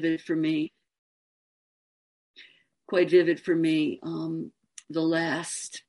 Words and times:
vivid 0.00 0.22
for 0.22 0.36
me. 0.36 0.72
Quite 2.88 3.10
vivid 3.10 3.40
for 3.40 3.54
me. 3.54 4.00
Um, 4.02 4.52
the 4.88 5.00
last 5.00 5.82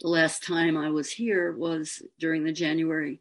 the 0.00 0.08
last 0.08 0.42
time 0.42 0.76
I 0.76 0.90
was 0.90 1.10
here 1.12 1.52
was 1.52 2.02
during 2.18 2.44
the 2.44 2.52
January 2.52 3.20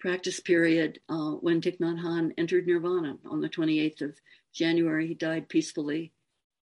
practice 0.00 0.40
period 0.40 0.98
uh, 1.08 1.30
when 1.30 1.60
Thich 1.60 1.78
Nhat 1.78 2.02
Hanh 2.02 2.32
entered 2.36 2.66
Nirvana 2.66 3.18
on 3.30 3.40
the 3.40 3.48
28th 3.48 4.02
of 4.02 4.16
January. 4.52 5.06
He 5.06 5.14
died 5.14 5.48
peacefully 5.48 6.12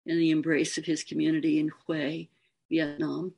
in 0.05 0.17
the 0.17 0.31
embrace 0.31 0.77
of 0.77 0.83
his 0.83 1.03
community 1.03 1.59
in 1.59 1.71
Hue, 1.87 2.27
Vietnam. 2.69 3.33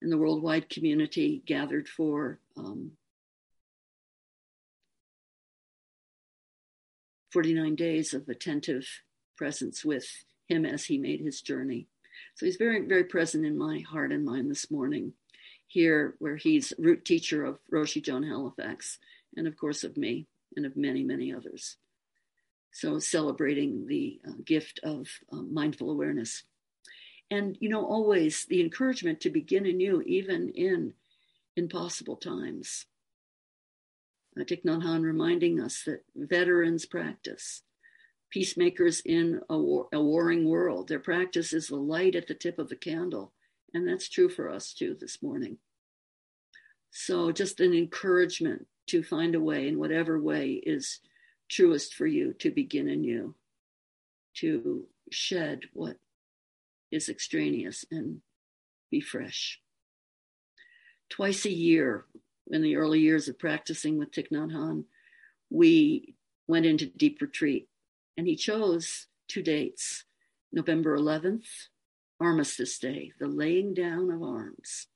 And 0.00 0.10
the 0.10 0.16
worldwide 0.16 0.70
community 0.70 1.42
gathered 1.44 1.86
for 1.86 2.40
um, 2.56 2.92
49 7.32 7.74
days 7.76 8.14
of 8.14 8.28
attentive 8.28 8.86
presence 9.36 9.84
with 9.84 10.06
him 10.48 10.66
as 10.66 10.84
he 10.84 10.98
made 10.98 11.20
his 11.20 11.40
journey. 11.40 11.86
So 12.34 12.46
he's 12.46 12.56
very, 12.56 12.86
very 12.86 13.04
present 13.04 13.46
in 13.46 13.56
my 13.56 13.80
heart 13.80 14.12
and 14.12 14.24
mind 14.24 14.50
this 14.50 14.70
morning, 14.70 15.12
here 15.66 16.16
where 16.18 16.36
he's 16.36 16.72
root 16.78 17.04
teacher 17.04 17.44
of 17.44 17.58
Roshi 17.72 18.02
Joan 18.02 18.24
Halifax, 18.24 18.98
and 19.36 19.46
of 19.46 19.56
course 19.56 19.84
of 19.84 19.96
me 19.96 20.26
and 20.56 20.66
of 20.66 20.76
many, 20.76 21.04
many 21.04 21.32
others. 21.32 21.76
So 22.72 22.98
celebrating 22.98 23.86
the 23.86 24.20
uh, 24.26 24.32
gift 24.44 24.80
of 24.82 25.08
uh, 25.32 25.42
mindful 25.42 25.90
awareness. 25.90 26.44
And, 27.30 27.56
you 27.60 27.68
know, 27.68 27.84
always 27.84 28.46
the 28.46 28.60
encouragement 28.60 29.20
to 29.20 29.30
begin 29.30 29.66
anew, 29.66 30.02
even 30.02 30.50
in 30.50 30.94
impossible 31.56 32.16
times. 32.16 32.86
Uh, 34.38 34.44
Thich 34.44 34.64
Nhat 34.64 34.82
Hanh 34.82 35.02
reminding 35.02 35.60
us 35.60 35.82
that 35.84 36.04
veterans 36.14 36.86
practice 36.86 37.62
peacemakers 38.30 39.00
in 39.04 39.40
a, 39.50 39.58
war, 39.58 39.88
a 39.92 40.00
warring 40.00 40.48
world. 40.48 40.88
Their 40.88 41.00
practice 41.00 41.52
is 41.52 41.68
the 41.68 41.76
light 41.76 42.14
at 42.14 42.28
the 42.28 42.34
tip 42.34 42.58
of 42.58 42.68
the 42.68 42.76
candle. 42.76 43.32
And 43.74 43.86
that's 43.86 44.08
true 44.08 44.28
for 44.28 44.48
us 44.48 44.72
too 44.72 44.96
this 44.98 45.22
morning. 45.22 45.58
So, 46.92 47.30
just 47.30 47.60
an 47.60 47.72
encouragement 47.72 48.66
to 48.88 49.02
find 49.02 49.34
a 49.34 49.40
way, 49.40 49.68
in 49.68 49.78
whatever 49.78 50.20
way 50.20 50.60
is 50.64 51.00
truest 51.48 51.94
for 51.94 52.06
you, 52.06 52.32
to 52.40 52.50
begin 52.50 52.88
anew, 52.88 53.36
to 54.38 54.86
shed 55.10 55.60
what 55.72 55.96
is 56.90 57.08
extraneous 57.08 57.84
and 57.92 58.22
be 58.90 59.00
fresh. 59.00 59.60
Twice 61.08 61.44
a 61.44 61.52
year, 61.52 62.06
in 62.50 62.62
the 62.62 62.76
early 62.76 63.00
years 63.00 63.28
of 63.28 63.38
practicing 63.38 63.98
with 63.98 64.12
Thich 64.12 64.30
Nhat 64.30 64.52
Hanh, 64.52 64.84
we 65.50 66.14
went 66.46 66.66
into 66.66 66.86
deep 66.86 67.20
retreat 67.20 67.68
and 68.16 68.26
he 68.26 68.36
chose 68.36 69.06
two 69.28 69.42
dates 69.42 70.04
November 70.52 70.98
11th, 70.98 71.46
Armistice 72.18 72.78
Day, 72.78 73.12
the 73.18 73.28
laying 73.28 73.72
down 73.72 74.10
of 74.10 74.22
arms, 74.22 74.88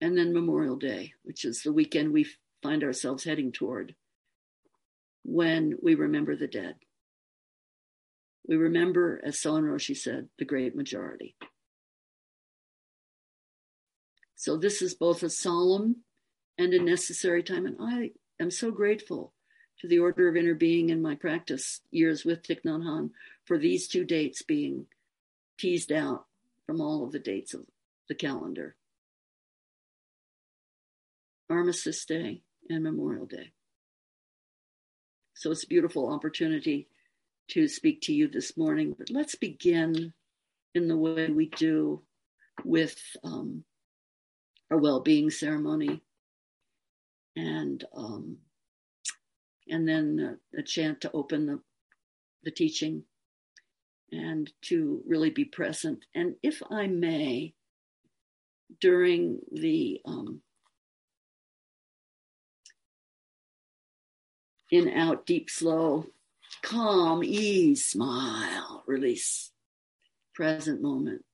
and 0.00 0.16
then 0.16 0.34
Memorial 0.34 0.76
Day, 0.76 1.14
which 1.22 1.44
is 1.44 1.62
the 1.62 1.72
weekend 1.72 2.12
we 2.12 2.26
find 2.62 2.84
ourselves 2.84 3.24
heading 3.24 3.50
toward 3.50 3.94
when 5.24 5.78
we 5.82 5.94
remember 5.94 6.36
the 6.36 6.46
dead. 6.46 6.74
We 8.46 8.56
remember, 8.56 9.22
as 9.24 9.40
Soen 9.40 9.64
Roshi 9.64 9.96
said, 9.96 10.28
the 10.38 10.44
great 10.44 10.76
majority. 10.76 11.34
So 14.36 14.56
this 14.56 14.82
is 14.82 14.94
both 14.94 15.22
a 15.22 15.30
solemn 15.30 15.96
and 16.58 16.72
a 16.72 16.82
necessary 16.82 17.42
time. 17.42 17.66
And 17.66 17.76
I 17.80 18.10
am 18.40 18.50
so 18.50 18.70
grateful 18.70 19.32
to 19.80 19.88
the 19.88 19.98
Order 19.98 20.28
of 20.28 20.34
Interbeing 20.34 20.90
in 20.90 21.02
my 21.02 21.14
practice 21.14 21.80
years 21.90 22.24
with 22.24 22.42
Thich 22.42 22.62
Nhat 22.64 22.82
Hanh 22.82 23.10
for 23.44 23.58
these 23.58 23.88
two 23.88 24.04
dates 24.04 24.42
being 24.42 24.86
teased 25.58 25.92
out 25.92 26.26
from 26.66 26.80
all 26.80 27.04
of 27.04 27.12
the 27.12 27.18
dates 27.18 27.54
of 27.54 27.66
the 28.08 28.14
calendar. 28.14 28.76
Armistice 31.50 32.04
Day 32.04 32.42
and 32.68 32.82
Memorial 32.82 33.26
Day. 33.26 33.52
So 35.34 35.50
it's 35.50 35.64
a 35.64 35.68
beautiful 35.68 36.12
opportunity 36.12 36.88
to 37.48 37.68
speak 37.68 38.00
to 38.02 38.14
you 38.14 38.28
this 38.28 38.56
morning. 38.56 38.94
But 38.96 39.10
let's 39.10 39.34
begin 39.34 40.12
in 40.74 40.88
the 40.88 40.96
way 40.96 41.28
we 41.28 41.48
do 41.50 42.02
with 42.64 42.98
um, 43.22 43.64
our 44.70 44.78
well 44.78 45.00
being 45.00 45.30
ceremony. 45.30 46.00
And 47.36 47.84
um, 47.94 48.38
and 49.68 49.88
then 49.88 50.38
a, 50.54 50.60
a 50.60 50.62
chant 50.62 51.00
to 51.00 51.10
open 51.12 51.46
the, 51.46 51.60
the 52.44 52.50
teaching 52.50 53.02
and 54.12 54.50
to 54.62 55.02
really 55.06 55.30
be 55.30 55.44
present. 55.44 56.04
And 56.14 56.34
if 56.42 56.62
I 56.70 56.86
may, 56.86 57.54
during 58.80 59.40
the 59.52 60.00
um, 60.04 60.40
in, 64.70 64.88
out, 64.88 65.26
deep, 65.26 65.50
slow, 65.50 66.06
calm, 66.62 67.22
ease, 67.22 67.84
smile, 67.84 68.82
release, 68.86 69.50
present 70.34 70.82
moment, 70.82 71.24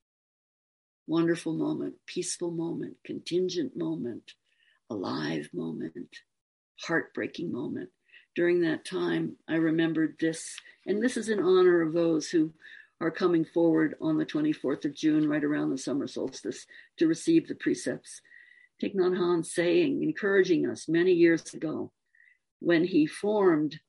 wonderful 1.10 1.52
moment, 1.52 1.94
peaceful 2.06 2.50
moment, 2.50 2.96
contingent 3.04 3.76
moment, 3.76 4.32
alive 4.88 5.48
moment, 5.52 6.08
heartbreaking 6.80 7.52
moment 7.52 7.90
during 8.36 8.60
that 8.60 8.84
time, 8.84 9.36
I 9.48 9.56
remembered 9.56 10.16
this, 10.20 10.56
and 10.86 11.02
this 11.02 11.16
is 11.16 11.28
in 11.28 11.40
honor 11.40 11.82
of 11.82 11.92
those 11.92 12.28
who 12.28 12.52
are 13.00 13.10
coming 13.10 13.44
forward 13.44 13.96
on 14.00 14.18
the 14.18 14.26
24th 14.26 14.84
of 14.84 14.94
June, 14.94 15.28
right 15.28 15.42
around 15.42 15.70
the 15.70 15.78
summer 15.78 16.06
solstice, 16.06 16.66
to 16.98 17.08
receive 17.08 17.48
the 17.48 17.54
precepts. 17.54 18.20
Thich 18.82 18.94
Nhat 18.94 19.18
Hanh 19.18 19.44
saying, 19.44 20.02
encouraging 20.02 20.68
us 20.68 20.88
many 20.88 21.12
years 21.12 21.52
ago 21.54 21.92
when 22.60 22.84
he 22.84 23.06
formed 23.06 23.80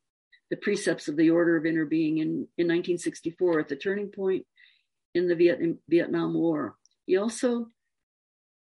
the 0.49 0.57
precepts 0.57 1.07
of 1.07 1.17
the 1.17 1.29
Order 1.29 1.55
of 1.55 1.63
Interbeing 1.63 2.17
in, 2.17 2.47
in 2.57 2.67
1964 2.67 3.59
at 3.59 3.67
the 3.67 3.75
turning 3.75 4.09
point 4.09 4.45
in 5.13 5.27
the 5.27 5.35
Viet- 5.35 5.77
Vietnam 5.87 6.33
War. 6.33 6.75
He 7.05 7.17
also 7.17 7.67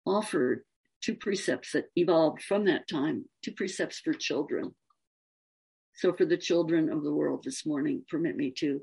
offered 0.06 0.64
two 1.02 1.14
precepts 1.14 1.72
that 1.72 1.86
evolved 1.96 2.42
from 2.42 2.64
that 2.66 2.88
time, 2.88 3.26
two 3.42 3.52
precepts 3.52 3.98
for 3.98 4.12
children. 4.12 4.74
So, 5.94 6.12
for 6.12 6.24
the 6.24 6.38
children 6.38 6.90
of 6.90 7.02
the 7.02 7.12
world 7.12 7.42
this 7.44 7.66
morning, 7.66 8.04
permit 8.08 8.36
me 8.36 8.52
to 8.58 8.80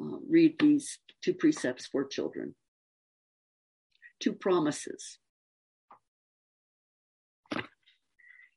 uh, 0.00 0.18
read 0.28 0.56
these 0.58 0.98
two 1.22 1.34
precepts 1.34 1.86
for 1.86 2.04
children. 2.04 2.54
Two 4.20 4.32
promises. 4.32 5.18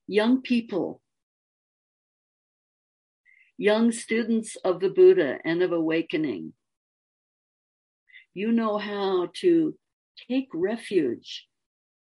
Young 0.06 0.42
people, 0.42 1.02
young 3.58 3.92
students 3.92 4.56
of 4.64 4.80
the 4.80 4.90
Buddha 4.90 5.40
and 5.44 5.62
of 5.62 5.72
awakening, 5.74 6.54
you 8.34 8.52
know 8.52 8.78
how 8.78 9.30
to 9.42 9.76
take 10.30 10.50
refuge 10.54 11.48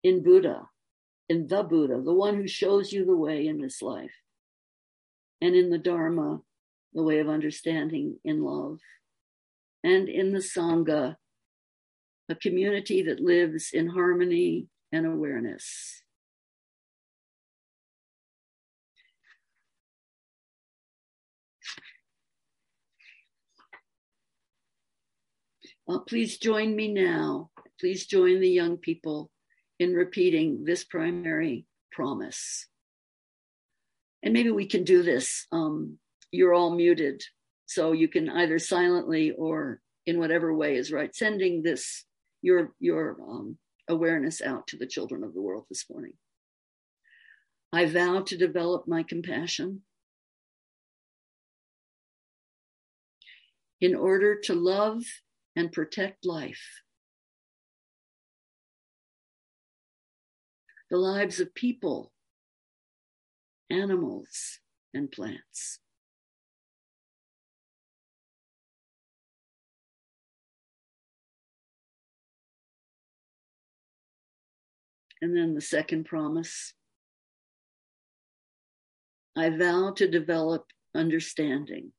in 0.03 0.23
Buddha, 0.23 0.67
in 1.27 1.47
the 1.47 1.63
Buddha, 1.63 2.01
the 2.01 2.13
one 2.13 2.35
who 2.35 2.47
shows 2.47 2.91
you 2.91 3.05
the 3.05 3.15
way 3.15 3.47
in 3.47 3.61
this 3.61 3.81
life 3.81 4.13
and 5.41 5.55
in 5.55 5.69
the 5.69 5.77
Dharma, 5.77 6.41
the 6.93 7.03
way 7.03 7.19
of 7.19 7.29
understanding 7.29 8.17
in 8.23 8.43
love, 8.43 8.79
and 9.83 10.09
in 10.09 10.33
the 10.33 10.39
Sangha, 10.39 11.15
a 12.27 12.35
community 12.35 13.03
that 13.03 13.19
lives 13.19 13.71
in 13.73 13.87
harmony 13.87 14.67
and 14.91 15.05
awareness. 15.05 16.03
Uh, 25.87 25.99
please 25.99 26.37
join 26.37 26.75
me 26.75 26.93
now. 26.93 27.49
Please 27.79 28.05
join 28.05 28.39
the 28.39 28.49
young 28.49 28.77
people 28.77 29.31
in 29.79 29.93
repeating 29.93 30.65
this 30.65 30.83
primary 30.83 31.65
promise 31.91 32.67
and 34.23 34.33
maybe 34.33 34.51
we 34.51 34.65
can 34.65 34.83
do 34.83 35.03
this. 35.03 35.47
Um, 35.51 35.97
you're 36.31 36.53
all 36.53 36.75
muted, 36.75 37.23
so 37.65 37.91
you 37.91 38.07
can 38.07 38.29
either 38.29 38.59
silently 38.59 39.31
or 39.31 39.81
in 40.05 40.19
whatever 40.19 40.53
way 40.53 40.75
is 40.75 40.91
right, 40.91 41.15
sending 41.15 41.63
this 41.63 42.05
your 42.41 42.73
your 42.79 43.17
um, 43.21 43.57
awareness 43.87 44.41
out 44.41 44.67
to 44.67 44.77
the 44.77 44.87
children 44.87 45.23
of 45.23 45.33
the 45.33 45.41
world 45.41 45.65
this 45.69 45.85
morning. 45.89 46.13
I 47.71 47.85
vow 47.85 48.21
to 48.21 48.37
develop 48.37 48.87
my 48.87 49.03
compassion 49.03 49.81
in 53.79 53.95
order 53.95 54.39
to 54.41 54.53
love 54.53 55.03
and 55.55 55.71
protect 55.71 56.25
life. 56.25 56.81
The 60.89 60.97
lives 60.97 61.39
of 61.39 61.53
people 61.53 62.11
animals, 63.69 64.59
and 64.93 65.11
plants. 65.11 65.79
And 75.21 75.35
then 75.35 75.53
the 75.53 75.61
second 75.61 76.05
promise 76.05 76.73
I 79.35 79.49
vow 79.49 79.91
to 79.97 80.07
develop 80.07 80.65
understanding 80.95 81.91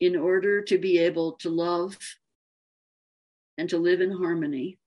in 0.00 0.16
order 0.16 0.62
to 0.62 0.78
be 0.78 0.98
able 0.98 1.32
to 1.32 1.50
love 1.50 1.96
and 3.58 3.68
to 3.70 3.78
live 3.78 4.00
in 4.00 4.10
harmony 4.10 4.78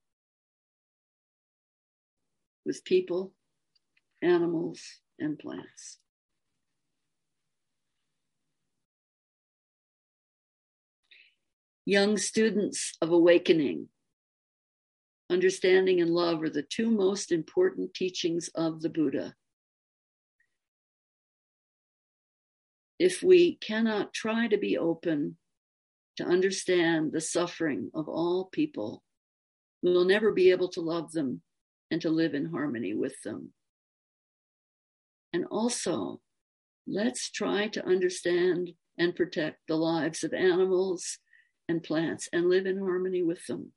with 2.64 2.84
people, 2.84 3.32
animals, 4.22 4.80
and 5.18 5.38
plants. 5.38 5.98
Young 11.84 12.16
students 12.16 12.96
of 13.02 13.10
awakening, 13.10 13.88
understanding 15.30 16.00
and 16.00 16.10
love 16.10 16.42
are 16.42 16.50
the 16.50 16.62
two 16.62 16.90
most 16.90 17.32
important 17.32 17.94
teachings 17.94 18.48
of 18.54 18.80
the 18.80 18.88
Buddha. 18.88 19.34
If 23.00 23.22
we 23.22 23.56
cannot 23.56 24.12
try 24.12 24.46
to 24.46 24.58
be 24.58 24.76
open 24.78 25.38
to 26.20 26.26
understand 26.26 27.12
the 27.12 27.20
suffering 27.20 27.90
of 27.94 28.06
all 28.06 28.50
people, 28.52 29.02
we 29.82 29.90
will 29.90 30.04
never 30.04 30.32
be 30.32 30.50
able 30.50 30.68
to 30.68 30.82
love 30.82 31.12
them 31.12 31.40
and 31.90 32.02
to 32.02 32.10
live 32.10 32.34
in 32.34 32.44
harmony 32.44 32.92
with 32.92 33.14
them. 33.24 33.54
And 35.32 35.46
also, 35.50 36.20
let's 36.86 37.30
try 37.30 37.68
to 37.68 37.86
understand 37.86 38.72
and 38.98 39.16
protect 39.16 39.60
the 39.66 39.76
lives 39.76 40.22
of 40.22 40.34
animals 40.34 41.18
and 41.70 41.82
plants 41.82 42.28
and 42.34 42.50
live 42.50 42.66
in 42.66 42.78
harmony 42.78 43.22
with 43.22 43.46
them. 43.46 43.72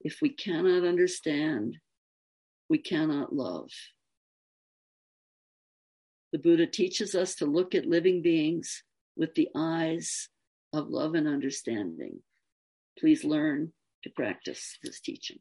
If 0.00 0.18
we 0.20 0.30
cannot 0.30 0.84
understand, 0.84 1.76
we 2.68 2.78
cannot 2.78 3.32
love. 3.32 3.70
The 6.32 6.40
Buddha 6.40 6.66
teaches 6.66 7.14
us 7.14 7.36
to 7.36 7.46
look 7.46 7.76
at 7.76 7.86
living 7.86 8.22
beings 8.22 8.82
with 9.16 9.34
the 9.34 9.48
eyes 9.54 10.28
of 10.72 10.88
love 10.88 11.14
and 11.14 11.28
understanding. 11.28 12.20
Please 12.98 13.24
learn 13.24 13.72
to 14.02 14.10
practice 14.10 14.78
this 14.82 15.00
teaching. 15.00 15.38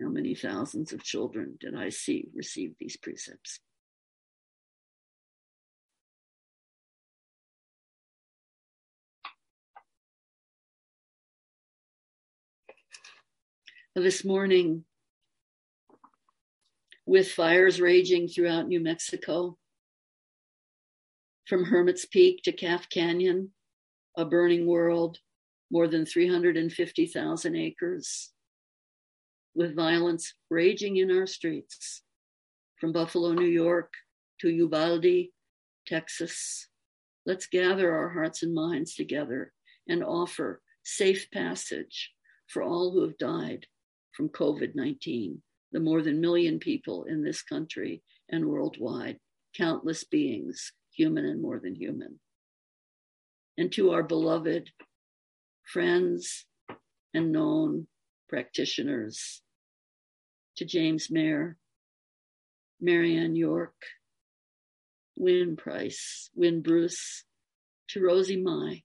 How 0.00 0.08
many 0.08 0.34
thousands 0.34 0.92
of 0.92 1.02
children 1.02 1.56
did 1.58 1.74
I 1.74 1.88
see 1.88 2.28
receive 2.34 2.74
these 2.78 2.96
precepts? 2.98 3.60
This 13.94 14.26
morning, 14.26 14.84
with 17.06 17.30
fires 17.30 17.80
raging 17.80 18.28
throughout 18.28 18.68
New 18.68 18.80
Mexico, 18.80 19.56
from 21.46 21.64
Hermit's 21.64 22.04
Peak 22.04 22.42
to 22.42 22.52
Calf 22.52 22.88
Canyon, 22.90 23.52
a 24.16 24.24
burning 24.24 24.66
world, 24.66 25.18
more 25.70 25.86
than 25.86 26.04
350,000 26.04 27.56
acres 27.56 28.32
with 29.54 29.76
violence 29.76 30.34
raging 30.50 30.96
in 30.96 31.10
our 31.10 31.26
streets, 31.26 32.02
from 32.80 32.92
Buffalo, 32.92 33.32
New 33.32 33.46
York 33.46 33.92
to 34.40 34.50
Uvalde, 34.50 35.28
Texas. 35.86 36.68
Let's 37.24 37.46
gather 37.46 37.94
our 37.94 38.10
hearts 38.10 38.42
and 38.42 38.52
minds 38.52 38.94
together 38.94 39.52
and 39.88 40.02
offer 40.02 40.60
safe 40.84 41.28
passage 41.32 42.12
for 42.48 42.62
all 42.62 42.92
who 42.92 43.02
have 43.02 43.18
died 43.18 43.66
from 44.12 44.28
COVID 44.30 44.74
19, 44.74 45.40
the 45.72 45.80
more 45.80 46.02
than 46.02 46.20
million 46.20 46.58
people 46.58 47.04
in 47.04 47.22
this 47.22 47.42
country 47.42 48.02
and 48.30 48.46
worldwide, 48.46 49.18
countless 49.56 50.04
beings, 50.04 50.72
human 50.96 51.26
and 51.26 51.42
more 51.42 51.58
than 51.58 51.74
human. 51.74 52.18
And 53.58 53.70
to 53.72 53.92
our 53.92 54.02
beloved 54.02 54.70
friends 55.64 56.46
and 57.14 57.32
known 57.32 57.86
practitioners 58.28 59.42
to 60.56 60.64
James 60.64 61.10
Mayer, 61.10 61.56
Marianne 62.80 63.36
York, 63.36 63.74
Win 65.16 65.56
Price, 65.56 66.30
Win 66.34 66.62
Bruce, 66.62 67.24
to 67.88 68.02
Rosie 68.02 68.42
Mai, 68.42 68.82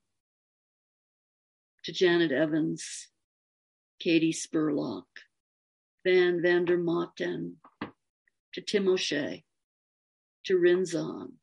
to 1.83 1.91
Janet 1.91 2.31
Evans, 2.31 3.07
Katie 3.99 4.33
Spurlock, 4.33 5.05
Van 6.05 6.41
Vander 6.41 6.77
Motten, 6.77 7.55
to 8.53 8.61
Tim 8.61 8.87
O'Shea, 8.87 9.43
to 10.45 10.57
Rinzan. 10.57 11.33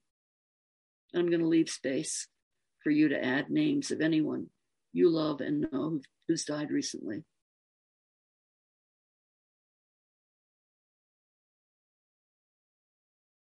I'm 1.15 1.29
going 1.29 1.41
to 1.41 1.49
leave 1.49 1.69
space 1.69 2.27
for 2.83 2.91
you 2.91 3.09
to 3.09 3.25
add 3.25 3.51
names 3.51 3.91
of 3.91 4.01
anyone 4.01 4.47
you 4.93 5.11
love 5.11 5.41
and 5.41 5.67
know 5.73 6.01
who's 6.27 6.45
died 6.45 6.71
recently. 6.71 7.25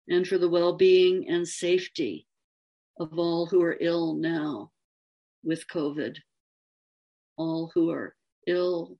and 0.10 0.28
for 0.28 0.38
the 0.38 0.50
well 0.50 0.74
being 0.74 1.28
and 1.30 1.48
safety 1.48 2.28
of 3.00 3.18
all 3.18 3.46
who 3.46 3.62
are 3.62 3.78
ill 3.80 4.16
now 4.16 4.72
with 5.44 5.68
COVID, 5.68 6.18
all 7.38 7.72
who 7.74 7.92
are 7.92 8.16
ill 8.48 8.98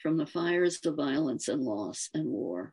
from 0.00 0.16
the 0.16 0.26
fires 0.26 0.78
of 0.86 0.94
violence 0.94 1.48
and 1.48 1.62
loss 1.62 2.08
and 2.14 2.26
war. 2.26 2.72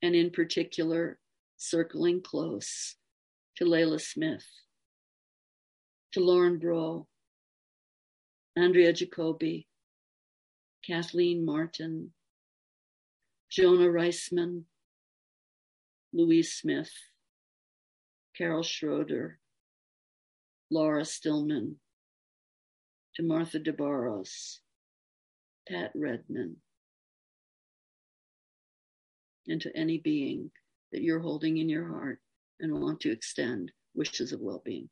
And 0.00 0.14
in 0.14 0.30
particular, 0.30 1.18
circling 1.56 2.22
close 2.22 2.94
to 3.58 3.64
Layla 3.64 4.00
Smith, 4.00 4.46
to 6.12 6.20
Lauren 6.20 6.60
Bro, 6.60 7.08
Andrea 8.56 8.92
Jacoby, 8.92 9.66
Kathleen 10.86 11.44
Martin, 11.44 12.12
Jonah 13.50 13.88
Reisman, 13.88 14.62
Louise 16.12 16.52
Smith, 16.52 16.92
Carol 18.36 18.62
Schroeder, 18.62 19.40
Laura 20.70 21.04
Stillman, 21.04 21.80
to 23.16 23.24
Martha 23.24 23.58
DeBarros, 23.58 24.58
Pat 25.68 25.90
Redman, 25.96 26.58
and 29.48 29.60
to 29.62 29.76
any 29.76 29.98
being 29.98 30.52
that 30.92 31.02
you're 31.02 31.18
holding 31.18 31.58
in 31.58 31.68
your 31.68 31.88
heart 31.88 32.20
and 32.60 32.80
want 32.80 33.00
to 33.00 33.12
extend 33.12 33.72
wishes 33.94 34.32
of 34.32 34.40
well 34.40 34.62
being. 34.64 34.88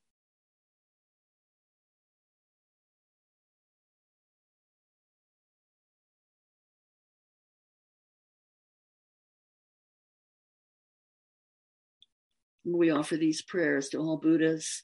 We 12.68 12.90
offer 12.90 13.16
these 13.16 13.42
prayers 13.42 13.88
to 13.90 13.98
all 13.98 14.16
Buddhas, 14.16 14.82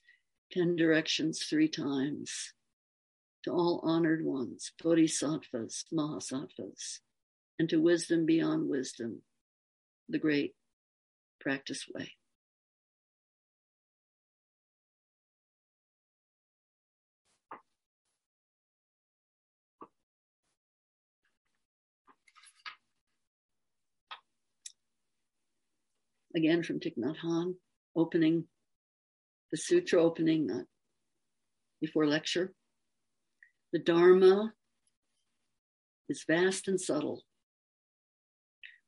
10 0.52 0.76
directions 0.76 1.42
three 1.42 1.66
times, 1.66 2.52
to 3.44 3.50
all 3.50 3.80
honored 3.82 4.24
ones, 4.24 4.70
bodhisattvas, 4.80 5.86
mahasattvas, 5.92 7.00
and 7.58 7.68
to 7.68 7.80
wisdom 7.80 8.24
beyond 8.24 8.68
wisdom, 8.68 9.22
the 10.08 10.18
great 10.18 10.54
practice 11.40 11.86
way. 11.92 12.12
Again 26.34 26.62
from 26.62 26.80
Thich 26.80 26.96
Nhat 26.96 27.16
Hanh 27.18 27.54
opening, 27.94 28.44
the 29.50 29.58
sutra 29.58 30.02
opening 30.02 30.50
uh, 30.50 30.62
before 31.80 32.06
lecture. 32.06 32.54
The 33.72 33.78
Dharma 33.78 34.54
is 36.08 36.24
vast 36.26 36.68
and 36.68 36.80
subtle. 36.80 37.22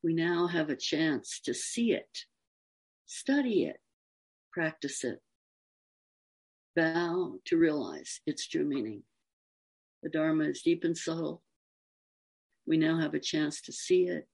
We 0.03 0.15
now 0.15 0.47
have 0.47 0.71
a 0.71 0.77
chance 0.77 1.41
to 1.45 1.55
see 1.55 1.93
it, 1.93 2.25
study 3.07 3.65
it, 3.65 3.77
practice 4.53 5.05
it, 5.05 5.21
vow 6.79 7.35
to 7.47 7.57
realize 7.57 8.21
its 8.27 8.47
true 8.49 8.65
meaning. 8.65 9.03
The 10.03 10.11
Dharma 10.11 10.45
is 10.45 10.63
deep 10.63 10.85
and 10.85 10.97
subtle, 10.97 11.43
We 12.67 12.77
now 12.79 12.99
have 13.01 13.15
a 13.15 13.21
chance 13.21 13.61
to 13.63 13.73
see 13.73 14.09
it, 14.09 14.29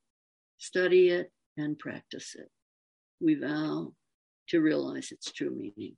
study 0.59 1.09
it, 1.09 1.33
and 1.57 1.79
practice 1.79 2.37
it. 2.38 2.50
We 3.20 3.34
vow 3.34 3.92
to 4.48 4.60
realize 4.60 5.12
its 5.12 5.30
true 5.30 5.50
meaning. 5.50 5.96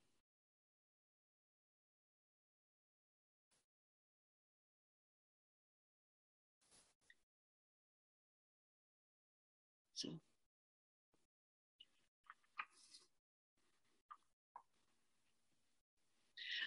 So. 9.95 10.09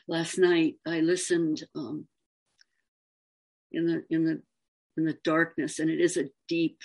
Last 0.08 0.38
night 0.38 0.76
I 0.86 1.00
listened 1.00 1.64
um, 1.74 2.06
in 3.72 3.86
the 3.86 4.04
in 4.08 4.24
the 4.24 4.42
in 4.96 5.04
the 5.04 5.18
darkness, 5.22 5.78
and 5.78 5.90
it 5.90 6.00
is 6.00 6.16
a 6.16 6.30
deep, 6.48 6.78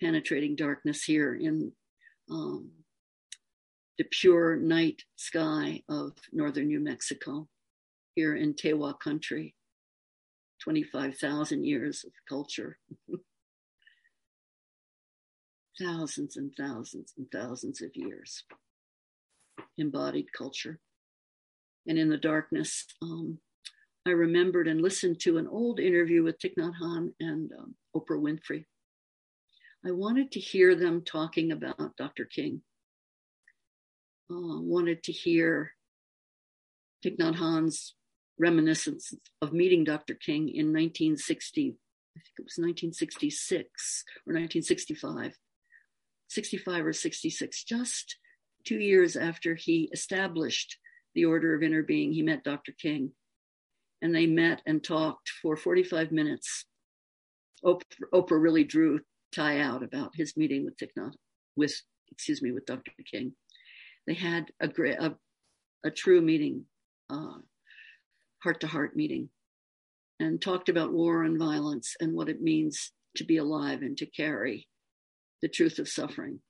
penetrating 0.00 0.56
darkness 0.56 1.04
here 1.04 1.34
in 1.34 1.70
um, 2.28 2.70
the 3.98 4.04
pure 4.04 4.56
night 4.56 5.02
sky 5.16 5.82
of 5.88 6.12
northern 6.32 6.68
New 6.68 6.80
Mexico, 6.80 7.48
here 8.14 8.34
in 8.34 8.54
Tewa 8.54 8.98
country. 8.98 9.54
25,000 10.62 11.64
years 11.64 12.04
of 12.04 12.12
culture. 12.28 12.78
thousands 15.80 16.36
and 16.36 16.52
thousands 16.56 17.12
and 17.16 17.26
thousands 17.30 17.82
of 17.82 17.90
years. 17.94 18.44
Embodied 19.78 20.32
culture. 20.32 20.78
And 21.86 21.98
in 21.98 22.08
the 22.08 22.16
darkness, 22.16 22.86
um, 23.02 23.38
I 24.06 24.10
remembered 24.10 24.68
and 24.68 24.80
listened 24.80 25.20
to 25.20 25.38
an 25.38 25.46
old 25.46 25.80
interview 25.80 26.22
with 26.22 26.38
Thich 26.38 26.54
Nhat 26.58 26.74
Hanh 26.80 27.12
and 27.20 27.50
um, 27.58 27.74
Oprah 27.94 28.20
Winfrey. 28.20 28.64
I 29.86 29.90
wanted 29.90 30.32
to 30.32 30.40
hear 30.40 30.74
them 30.74 31.02
talking 31.04 31.52
about 31.52 31.96
Dr. 31.96 32.24
King. 32.24 32.62
Uh, 34.30 34.60
wanted 34.60 35.02
to 35.02 35.12
hear 35.12 35.72
Thich 37.04 37.18
Nhat 37.18 37.36
Hanh's 37.36 37.94
reminiscence 38.38 39.12
of 39.42 39.52
meeting 39.52 39.84
Dr. 39.84 40.14
King 40.14 40.48
in 40.48 40.72
1960. 40.72 41.76
I 42.16 42.20
think 42.20 42.34
it 42.38 42.42
was 42.42 42.56
1966 42.56 44.04
or 44.26 44.32
1965, 44.32 45.36
65 46.28 46.86
or 46.86 46.92
66, 46.92 47.64
just 47.64 48.16
two 48.64 48.78
years 48.78 49.16
after 49.16 49.54
he 49.54 49.90
established 49.92 50.78
the 51.14 51.26
Order 51.26 51.54
of 51.54 51.60
Interbeing, 51.60 52.12
He 52.12 52.22
met 52.22 52.44
Dr. 52.44 52.72
King 52.72 53.12
and 54.02 54.14
they 54.14 54.26
met 54.26 54.62
and 54.66 54.82
talked 54.82 55.30
for 55.42 55.56
45 55.56 56.12
minutes. 56.12 56.64
Oprah, 57.64 57.82
Oprah 58.12 58.42
really 58.42 58.64
drew 58.64 59.00
Thay 59.34 59.60
out 59.60 59.82
about 59.82 60.12
his 60.14 60.36
meeting 60.36 60.64
with 60.64 60.76
Thich 60.76 60.90
Nhat, 60.96 61.14
with 61.56 61.74
excuse 62.12 62.40
me, 62.40 62.52
with 62.52 62.66
Dr. 62.66 62.92
King. 63.10 63.34
They 64.06 64.14
had 64.14 64.50
a 64.60 64.68
a, 65.00 65.14
a 65.84 65.90
true 65.90 66.20
meeting, 66.20 66.64
heart 67.10 68.60
to 68.60 68.66
heart 68.66 68.96
meeting, 68.96 69.30
and 70.20 70.40
talked 70.40 70.68
about 70.68 70.92
war 70.92 71.24
and 71.24 71.38
violence 71.38 71.96
and 72.00 72.14
what 72.14 72.28
it 72.28 72.42
means 72.42 72.92
to 73.16 73.24
be 73.24 73.38
alive 73.38 73.82
and 73.82 73.96
to 73.98 74.06
carry 74.06 74.68
the 75.42 75.48
truth 75.48 75.78
of 75.78 75.88
suffering 75.88 76.40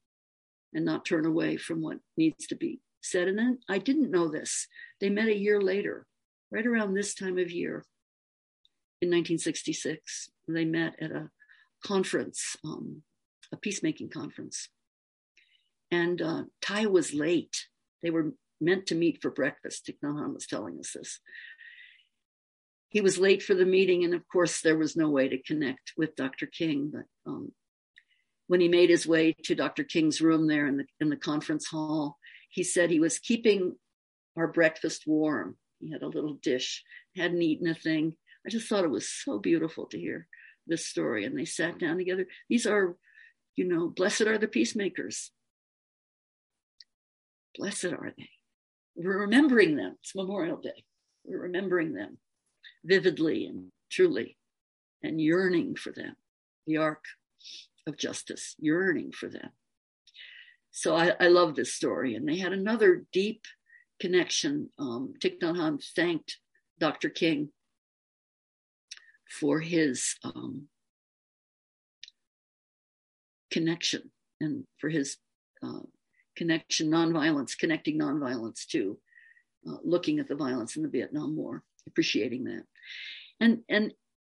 and 0.72 0.84
not 0.84 1.04
turn 1.04 1.26
away 1.26 1.56
from 1.56 1.80
what 1.80 1.98
needs 2.16 2.46
to 2.48 2.56
be 2.56 2.80
said. 3.02 3.28
And 3.28 3.38
then 3.38 3.58
I 3.68 3.78
didn't 3.78 4.10
know 4.10 4.28
this. 4.28 4.66
They 5.00 5.10
met 5.10 5.28
a 5.28 5.36
year 5.36 5.60
later, 5.60 6.06
right 6.50 6.66
around 6.66 6.94
this 6.94 7.14
time 7.14 7.38
of 7.38 7.50
year 7.50 7.84
in 9.00 9.08
1966. 9.08 10.30
They 10.48 10.64
met 10.64 10.94
at 11.00 11.12
a 11.12 11.30
conference, 11.84 12.56
um, 12.64 13.02
a 13.52 13.56
peacemaking 13.56 14.10
conference. 14.10 14.68
And 15.94 16.20
uh, 16.20 16.42
Thay 16.60 16.86
was 16.86 17.14
late. 17.14 17.56
They 18.02 18.10
were 18.10 18.32
meant 18.60 18.86
to 18.86 18.96
meet 18.96 19.22
for 19.22 19.30
breakfast. 19.30 19.88
Nhat 20.02 20.34
was 20.34 20.46
telling 20.46 20.78
us 20.80 20.90
this. 20.92 21.20
He 22.88 23.00
was 23.00 23.18
late 23.18 23.42
for 23.42 23.54
the 23.54 23.66
meeting, 23.66 24.04
and 24.04 24.14
of 24.14 24.26
course, 24.26 24.60
there 24.60 24.76
was 24.76 24.96
no 24.96 25.08
way 25.08 25.28
to 25.28 25.42
connect 25.42 25.92
with 25.96 26.16
Dr. 26.16 26.46
King. 26.46 26.92
But 26.92 27.30
um, 27.30 27.52
when 28.48 28.60
he 28.60 28.68
made 28.68 28.90
his 28.90 29.06
way 29.06 29.34
to 29.44 29.54
Dr. 29.54 29.84
King's 29.84 30.20
room 30.20 30.48
there 30.48 30.66
in 30.66 30.76
the 30.78 30.86
in 31.00 31.10
the 31.10 31.16
conference 31.16 31.66
hall, 31.66 32.18
he 32.50 32.64
said 32.64 32.90
he 32.90 33.00
was 33.00 33.18
keeping 33.18 33.76
our 34.36 34.48
breakfast 34.48 35.04
warm. 35.06 35.56
He 35.80 35.92
had 35.92 36.02
a 36.02 36.08
little 36.08 36.38
dish, 36.42 36.82
hadn't 37.16 37.42
eaten 37.42 37.68
a 37.68 37.74
thing. 37.74 38.16
I 38.46 38.50
just 38.50 38.68
thought 38.68 38.84
it 38.84 38.90
was 38.90 39.08
so 39.08 39.38
beautiful 39.38 39.86
to 39.86 39.98
hear 39.98 40.26
this 40.66 40.86
story. 40.86 41.24
And 41.24 41.38
they 41.38 41.44
sat 41.44 41.78
down 41.78 41.98
together. 41.98 42.26
These 42.48 42.66
are, 42.66 42.96
you 43.56 43.66
know, 43.68 43.88
blessed 43.88 44.22
are 44.22 44.38
the 44.38 44.48
peacemakers. 44.48 45.30
Blessed 47.56 47.86
are 47.86 48.12
they. 48.16 48.30
We're 48.96 49.20
remembering 49.20 49.76
them. 49.76 49.96
It's 50.00 50.14
Memorial 50.14 50.56
Day. 50.56 50.84
We're 51.24 51.42
remembering 51.42 51.94
them 51.94 52.18
vividly 52.84 53.46
and 53.46 53.70
truly 53.90 54.36
and 55.02 55.20
yearning 55.20 55.76
for 55.76 55.92
them. 55.92 56.16
The 56.66 56.78
arc 56.78 57.04
of 57.86 57.98
justice, 57.98 58.54
yearning 58.58 59.12
for 59.12 59.28
them. 59.28 59.50
So 60.70 60.96
I, 60.96 61.12
I 61.20 61.28
love 61.28 61.54
this 61.54 61.74
story. 61.74 62.14
And 62.14 62.28
they 62.28 62.38
had 62.38 62.52
another 62.52 63.04
deep 63.12 63.44
connection. 64.00 64.70
Um, 64.78 65.14
Thich 65.22 65.40
Nhat 65.40 65.56
Hanh 65.56 65.84
thanked 65.94 66.38
Dr. 66.80 67.08
King 67.08 67.50
for 69.30 69.60
his 69.60 70.16
um, 70.24 70.68
connection 73.50 74.10
and 74.40 74.64
for 74.78 74.88
his 74.88 75.16
uh, 75.62 75.80
connection, 76.36 76.90
nonviolence, 76.90 77.56
connecting 77.56 77.98
nonviolence 77.98 78.66
to 78.66 78.98
uh, 79.68 79.76
looking 79.82 80.18
at 80.18 80.28
the 80.28 80.34
violence 80.34 80.76
in 80.76 80.82
the 80.82 80.88
Vietnam 80.88 81.36
War, 81.36 81.62
appreciating 81.86 82.44
that. 82.44 82.64
And 83.40 83.60
and 83.68 83.92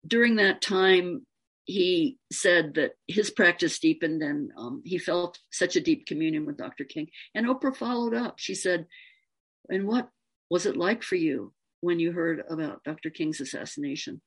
during 0.08 0.38
that 0.38 0.62
time, 0.62 1.26
he 1.66 2.18
said 2.32 2.74
that 2.76 2.94
his 3.08 3.30
practice 3.30 3.78
deepened 3.78 4.24
and 4.24 4.52
um, 4.58 4.82
he 4.84 4.98
felt 4.98 5.38
such 5.52 5.76
a 5.76 5.82
deep 5.82 6.08
communion 6.08 6.46
with 6.46 6.58
Dr. 6.58 6.84
King. 6.84 7.10
And 7.36 7.46
Oprah 7.46 7.76
followed 7.76 8.16
up. 8.16 8.40
She 8.40 8.56
said, 8.56 8.88
And 9.70 9.86
what 9.88 10.10
was 10.50 10.66
it 10.66 10.76
like 10.76 11.04
for 11.04 11.16
you 11.16 11.54
when 11.82 12.00
you 12.00 12.12
heard 12.12 12.44
about 12.50 12.84
Dr. 12.84 13.12
King's 13.12 13.40
assassination? 13.40 14.20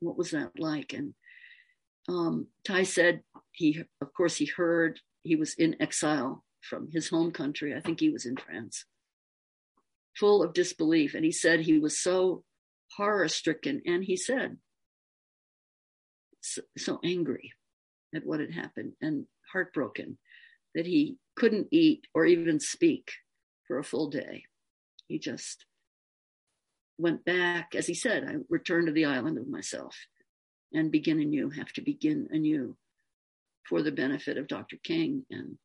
What 0.00 0.18
was 0.18 0.32
that 0.32 0.58
like? 0.58 0.92
And 0.92 1.14
um, 2.08 2.48
Thay 2.66 2.82
said 2.82 3.20
he, 3.52 3.84
of 4.00 4.12
course, 4.12 4.36
he 4.36 4.46
heard 4.46 4.98
he 5.22 5.36
was 5.36 5.54
in 5.54 5.76
exile 5.80 6.44
from 6.62 6.90
his 6.90 7.08
home 7.08 7.30
country. 7.32 7.74
I 7.74 7.80
think 7.80 8.00
he 8.00 8.10
was 8.10 8.26
in 8.26 8.36
France, 8.36 8.84
full 10.16 10.42
of 10.42 10.52
disbelief. 10.52 11.14
And 11.14 11.24
he 11.24 11.32
said 11.32 11.60
he 11.60 11.78
was 11.78 12.00
so 12.00 12.44
horror 12.96 13.28
stricken. 13.28 13.82
And 13.86 14.04
he 14.04 14.16
said, 14.16 14.58
so, 16.40 16.62
so 16.76 16.98
angry 17.04 17.52
at 18.14 18.26
what 18.26 18.40
had 18.40 18.52
happened 18.52 18.92
and 19.00 19.26
heartbroken 19.52 20.18
that 20.74 20.86
he 20.86 21.16
couldn't 21.36 21.68
eat 21.70 22.06
or 22.14 22.24
even 22.24 22.60
speak 22.60 23.12
for 23.66 23.78
a 23.78 23.84
full 23.84 24.08
day. 24.08 24.44
He 25.08 25.18
just 25.18 25.64
went 26.98 27.24
back, 27.24 27.74
as 27.74 27.86
he 27.86 27.94
said, 27.94 28.24
I 28.24 28.36
returned 28.48 28.86
to 28.86 28.92
the 28.92 29.06
island 29.06 29.38
of 29.38 29.48
myself 29.48 29.96
and 30.72 30.92
begin 30.92 31.20
anew, 31.20 31.50
have 31.50 31.72
to 31.72 31.80
begin 31.80 32.28
anew 32.30 32.76
for 33.68 33.82
the 33.82 33.92
benefit 33.92 34.36
of 34.36 34.48
Dr. 34.48 34.76
King 34.82 35.24
and 35.30 35.56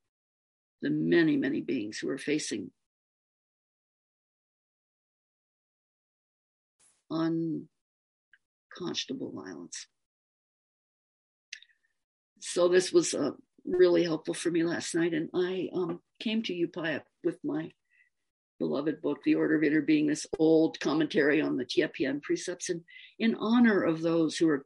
the 0.85 0.91
many, 0.91 1.35
many 1.35 1.61
beings 1.61 1.97
who 1.97 2.09
are 2.09 2.17
facing 2.17 2.69
unconscionable 7.09 9.31
violence 9.31 9.87
so 12.39 12.67
this 12.67 12.93
was 12.93 13.15
uh, 13.15 13.31
really 13.65 14.03
helpful 14.03 14.35
for 14.35 14.51
me 14.51 14.63
last 14.63 14.93
night. 14.93 15.13
And 15.13 15.29
I 15.33 15.69
um, 15.73 15.99
came 16.19 16.43
to 16.43 16.53
Upaya 16.53 17.01
with 17.23 17.39
my 17.43 17.71
beloved 18.59 19.01
book, 19.01 19.19
The 19.25 19.35
Order 19.35 19.55
of 19.55 19.63
Interbeing, 19.63 20.07
this 20.07 20.27
old 20.37 20.79
commentary 20.79 21.41
on 21.41 21.57
the 21.57 21.65
Tiep 21.65 22.21
precepts. 22.21 22.69
And 22.69 22.81
in 23.19 23.35
honor 23.35 23.81
of 23.81 24.01
those 24.01 24.37
who 24.37 24.49
are 24.49 24.63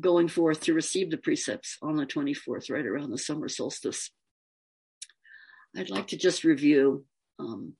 going 0.00 0.28
forth 0.28 0.60
to 0.62 0.74
receive 0.74 1.10
the 1.10 1.18
precepts 1.18 1.76
on 1.82 1.96
the 1.96 2.06
24th, 2.06 2.70
right 2.70 2.86
around 2.86 3.10
the 3.10 3.18
summer 3.18 3.48
solstice, 3.48 4.10
I'd 5.78 5.90
like 5.90 6.08
to 6.08 6.16
just 6.16 6.42
review 6.42 7.04
um, 7.38 7.74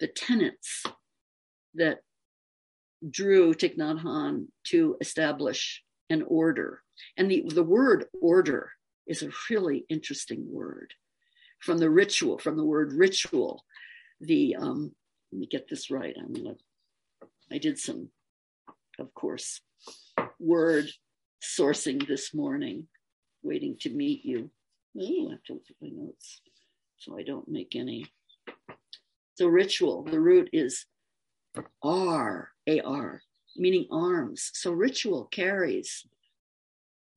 the 0.00 0.08
tenets 0.08 0.82
that 1.74 2.00
drew 3.08 3.54
Thich 3.54 3.78
Nhat 3.78 4.02
Hanh 4.02 4.46
to 4.68 4.96
establish 5.00 5.84
an 6.10 6.24
order 6.26 6.82
and 7.16 7.30
the, 7.30 7.44
the 7.46 7.62
word 7.62 8.06
order 8.20 8.72
is 9.06 9.22
a 9.22 9.30
really 9.50 9.84
interesting 9.88 10.46
word 10.50 10.92
from 11.60 11.78
the 11.78 11.90
ritual, 11.90 12.38
from 12.38 12.56
the 12.56 12.64
word 12.64 12.92
ritual. 12.92 13.64
The, 14.20 14.56
um, 14.56 14.92
let 15.30 15.38
me 15.38 15.46
get 15.46 15.68
this 15.68 15.92
right. 15.92 16.16
I'm 16.18 16.32
gonna, 16.32 16.56
I 17.52 17.58
did 17.58 17.78
some, 17.78 18.08
of 18.98 19.14
course, 19.14 19.60
word 20.40 20.88
sourcing 21.40 22.04
this 22.08 22.34
morning, 22.34 22.88
waiting 23.44 23.76
to 23.82 23.90
meet 23.90 24.24
you. 24.24 24.50
Ooh, 25.00 25.28
I 25.28 25.32
have 25.32 25.44
to 25.44 25.52
look 25.52 25.66
at 25.70 25.76
my 25.80 25.90
notes 25.92 26.40
so 26.98 27.16
I 27.18 27.22
don't 27.22 27.48
make 27.48 27.76
any. 27.76 28.06
So 29.34 29.46
ritual, 29.46 30.02
the 30.02 30.20
root 30.20 30.50
is 30.52 30.86
R, 31.82 32.50
A-R, 32.66 33.22
meaning 33.56 33.86
arms. 33.90 34.50
So 34.54 34.72
ritual 34.72 35.26
carries 35.26 36.06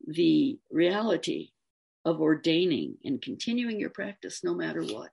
the 0.07 0.59
reality 0.71 1.49
of 2.05 2.21
ordaining 2.21 2.97
and 3.03 3.21
continuing 3.21 3.79
your 3.79 3.89
practice 3.89 4.43
no 4.43 4.53
matter 4.53 4.81
what, 4.83 5.09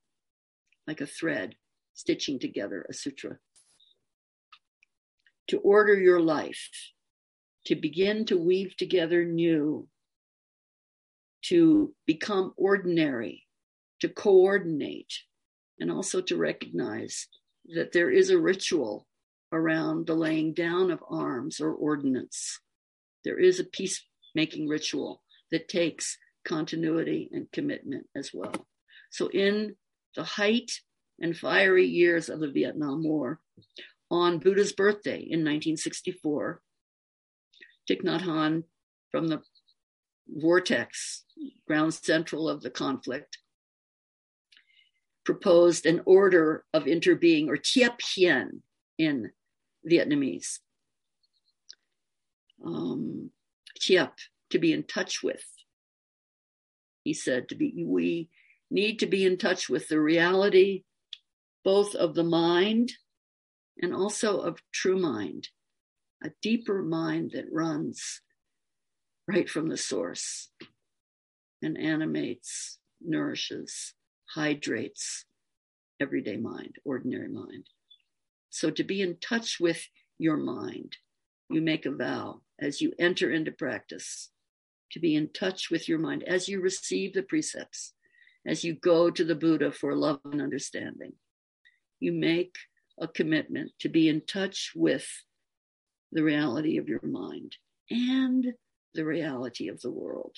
like 0.86 1.00
a 1.00 1.06
thread 1.06 1.54
stitching 1.94 2.38
together 2.38 2.86
a 2.88 2.94
sutra. 2.94 3.38
To 5.48 5.58
order 5.58 5.98
your 5.98 6.20
life, 6.20 6.70
to 7.66 7.74
begin 7.74 8.24
to 8.26 8.36
weave 8.36 8.76
together 8.76 9.24
new, 9.24 9.88
to 11.46 11.94
become 12.06 12.52
ordinary, 12.56 13.47
to 14.00 14.08
coordinate, 14.08 15.12
and 15.80 15.90
also 15.90 16.20
to 16.20 16.36
recognize 16.36 17.28
that 17.74 17.92
there 17.92 18.10
is 18.10 18.30
a 18.30 18.38
ritual 18.38 19.06
around 19.52 20.06
the 20.06 20.14
laying 20.14 20.54
down 20.54 20.90
of 20.90 21.02
arms 21.08 21.60
or 21.60 21.72
ordinance. 21.72 22.60
There 23.24 23.38
is 23.38 23.60
a 23.60 23.64
peacemaking 23.64 24.68
ritual 24.68 25.22
that 25.50 25.68
takes 25.68 26.18
continuity 26.44 27.28
and 27.32 27.50
commitment 27.52 28.06
as 28.16 28.30
well. 28.32 28.66
So, 29.10 29.28
in 29.28 29.76
the 30.16 30.24
height 30.24 30.70
and 31.20 31.36
fiery 31.36 31.86
years 31.86 32.28
of 32.28 32.40
the 32.40 32.50
Vietnam 32.50 33.02
War, 33.02 33.40
on 34.10 34.38
Buddha's 34.38 34.72
birthday 34.72 35.18
in 35.18 35.44
1964, 35.44 36.60
Thich 37.88 38.02
Nhat 38.02 38.22
Hanh, 38.22 38.64
from 39.10 39.28
the 39.28 39.42
vortex, 40.28 41.24
ground 41.66 41.94
central 41.94 42.48
of 42.48 42.62
the 42.62 42.70
conflict, 42.70 43.38
proposed 45.28 45.84
an 45.84 46.00
order 46.06 46.64
of 46.72 46.84
interbeing, 46.84 47.48
or 47.48 47.58
Tiep 47.58 48.00
Hien 48.00 48.62
in 48.96 49.30
Vietnamese. 49.86 50.60
Um, 52.64 53.30
Tiep, 53.78 54.12
to 54.48 54.58
be 54.58 54.72
in 54.72 54.84
touch 54.84 55.22
with, 55.22 55.44
he 57.04 57.12
said 57.12 57.50
to 57.50 57.56
be 57.56 57.84
we 57.86 58.30
need 58.70 59.00
to 59.00 59.06
be 59.06 59.26
in 59.26 59.36
touch 59.36 59.68
with 59.68 59.86
the 59.88 60.00
reality 60.00 60.84
both 61.62 61.94
of 61.94 62.14
the 62.14 62.24
mind 62.24 62.90
and 63.82 63.94
also 63.94 64.40
of 64.40 64.62
true 64.72 64.98
mind 64.98 65.48
a 66.24 66.30
deeper 66.40 66.82
mind 66.82 67.32
that 67.34 67.52
runs 67.52 68.22
right 69.26 69.48
from 69.48 69.68
the 69.68 69.76
source 69.76 70.50
and 71.62 71.76
animates 71.76 72.78
nourishes 73.02 73.94
hydrates 74.34 75.24
everyday 76.00 76.36
mind 76.36 76.76
ordinary 76.84 77.28
mind 77.28 77.66
so 78.50 78.70
to 78.70 78.84
be 78.84 79.00
in 79.02 79.16
touch 79.20 79.58
with 79.60 79.86
your 80.18 80.36
mind 80.36 80.96
you 81.50 81.60
make 81.60 81.86
a 81.86 81.90
vow 81.90 82.40
as 82.60 82.80
you 82.80 82.92
enter 82.98 83.30
into 83.32 83.50
practice 83.50 84.30
to 84.92 85.00
be 85.00 85.14
in 85.14 85.28
touch 85.32 85.70
with 85.70 85.88
your 85.88 85.98
mind 85.98 86.22
as 86.24 86.48
you 86.48 86.60
receive 86.60 87.12
the 87.14 87.22
precepts, 87.22 87.92
as 88.46 88.64
you 88.64 88.74
go 88.74 89.10
to 89.10 89.24
the 89.24 89.34
Buddha 89.34 89.70
for 89.70 89.94
love 89.94 90.20
and 90.24 90.40
understanding. 90.40 91.12
You 92.00 92.12
make 92.12 92.56
a 92.98 93.08
commitment 93.08 93.72
to 93.80 93.88
be 93.88 94.08
in 94.08 94.22
touch 94.22 94.72
with 94.74 95.06
the 96.12 96.22
reality 96.22 96.78
of 96.78 96.88
your 96.88 97.04
mind 97.04 97.56
and 97.90 98.54
the 98.94 99.04
reality 99.04 99.68
of 99.68 99.80
the 99.80 99.90
world. 99.90 100.36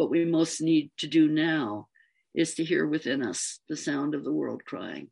What 0.00 0.08
we 0.08 0.24
most 0.24 0.62
need 0.62 0.92
to 1.00 1.06
do 1.06 1.28
now 1.28 1.88
is 2.34 2.54
to 2.54 2.64
hear 2.64 2.86
within 2.86 3.22
us 3.22 3.60
the 3.68 3.76
sound 3.76 4.14
of 4.14 4.24
the 4.24 4.32
world 4.32 4.62
crying 4.64 5.08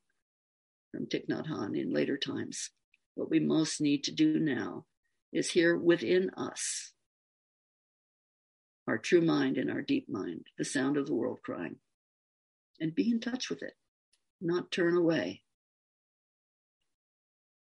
from 0.91 1.05
Thich 1.05 1.29
Nhat 1.29 1.47
Hanh 1.47 1.79
in 1.79 1.93
later 1.93 2.17
times. 2.17 2.71
What 3.15 3.29
we 3.29 3.39
most 3.39 3.83
need 3.83 4.03
to 4.05 4.13
do 4.13 4.39
now 4.39 4.87
is 5.31 5.51
hear 5.51 5.77
within 5.77 6.31
us 6.39 6.95
our 8.87 8.97
true 8.97 9.21
mind 9.21 9.59
and 9.59 9.71
our 9.71 9.83
deep 9.83 10.09
mind, 10.09 10.47
the 10.57 10.65
sound 10.65 10.97
of 10.97 11.05
the 11.05 11.15
world 11.15 11.41
crying, 11.45 11.77
and 12.81 12.95
be 12.95 13.11
in 13.11 13.21
touch 13.21 13.51
with 13.51 13.63
it, 13.63 13.75
not 14.41 14.73
turn 14.73 14.97
away. 14.97 15.43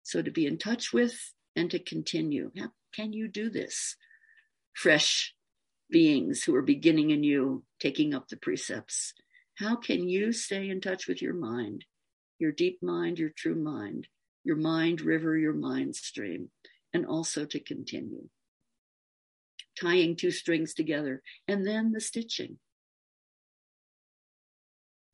So 0.05 0.23
to 0.23 0.31
be 0.31 0.46
in 0.46 0.59
touch 0.59 0.92
with 0.92 1.33
and 1.57 1.73
to 1.73 1.81
continue. 1.81 2.53
How 2.57 2.68
can 2.94 3.12
you 3.12 3.27
do 3.27 3.51
this? 3.51 3.96
Fresh 4.75 5.35
beings 5.90 6.42
who 6.42 6.55
are 6.55 6.62
beginning 6.62 7.11
in 7.11 7.22
you, 7.22 7.64
taking 7.81 8.14
up 8.14 8.29
the 8.29 8.37
precepts. 8.37 9.14
How 9.57 9.76
can 9.76 10.09
you 10.09 10.33
stay 10.33 10.70
in 10.70 10.81
touch 10.81 11.07
with 11.07 11.20
your 11.20 11.35
mind, 11.35 11.85
your 12.38 12.53
deep 12.53 12.83
mind, 12.83 13.18
your 13.18 13.31
true 13.37 13.55
mind, 13.55 14.07
your 14.44 14.57
mind 14.57 15.00
river, 15.00 15.37
your 15.37 15.53
mind 15.53 15.96
stream, 15.96 16.50
and 16.92 17.07
also 17.07 17.44
to 17.44 17.61
continue. 17.61 18.29
Tying 19.81 20.16
two 20.16 20.31
strings 20.31 20.74
together, 20.74 21.22
and 21.46 21.66
then 21.66 21.92
the 21.92 22.00
stitching, 22.00 22.59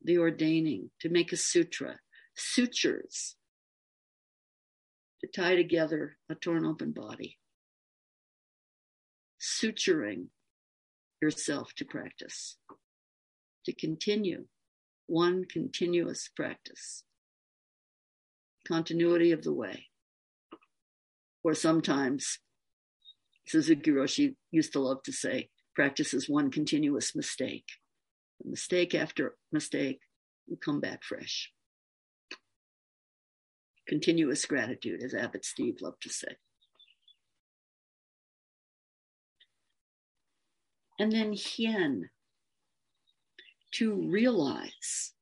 the 0.02 0.18
ordaining, 0.18 0.90
to 1.00 1.08
make 1.08 1.32
a 1.32 1.36
sutra, 1.36 1.98
sutures, 2.34 3.36
to 5.20 5.26
tie 5.26 5.56
together 5.56 6.16
a 6.30 6.34
torn 6.34 6.64
open 6.64 6.92
body, 6.92 7.38
suturing 9.40 10.26
yourself 11.20 11.72
to 11.76 11.84
practice, 11.84 12.56
to 13.64 13.72
continue 13.72 14.46
one 15.06 15.44
continuous 15.44 16.28
practice 16.34 17.04
continuity 18.66 19.32
of 19.32 19.42
the 19.42 19.52
way. 19.52 19.86
Or 21.44 21.54
sometimes, 21.54 22.38
Suzuki 23.46 23.90
Roshi 23.90 24.34
used 24.50 24.72
to 24.72 24.80
love 24.80 25.02
to 25.04 25.12
say, 25.12 25.50
practice 25.74 26.12
is 26.12 26.28
one 26.28 26.50
continuous 26.50 27.14
mistake. 27.14 27.66
Mistake 28.44 28.94
after 28.94 29.36
mistake, 29.52 30.00
you 30.46 30.56
come 30.56 30.80
back 30.80 31.04
fresh. 31.04 31.52
Continuous 33.86 34.44
gratitude, 34.44 35.02
as 35.02 35.14
Abbot 35.14 35.44
Steve 35.44 35.76
loved 35.80 36.02
to 36.02 36.10
say. 36.10 36.36
And 40.98 41.12
then 41.12 41.32
hien, 41.32 42.08
to 43.72 44.08
realize 44.10 45.12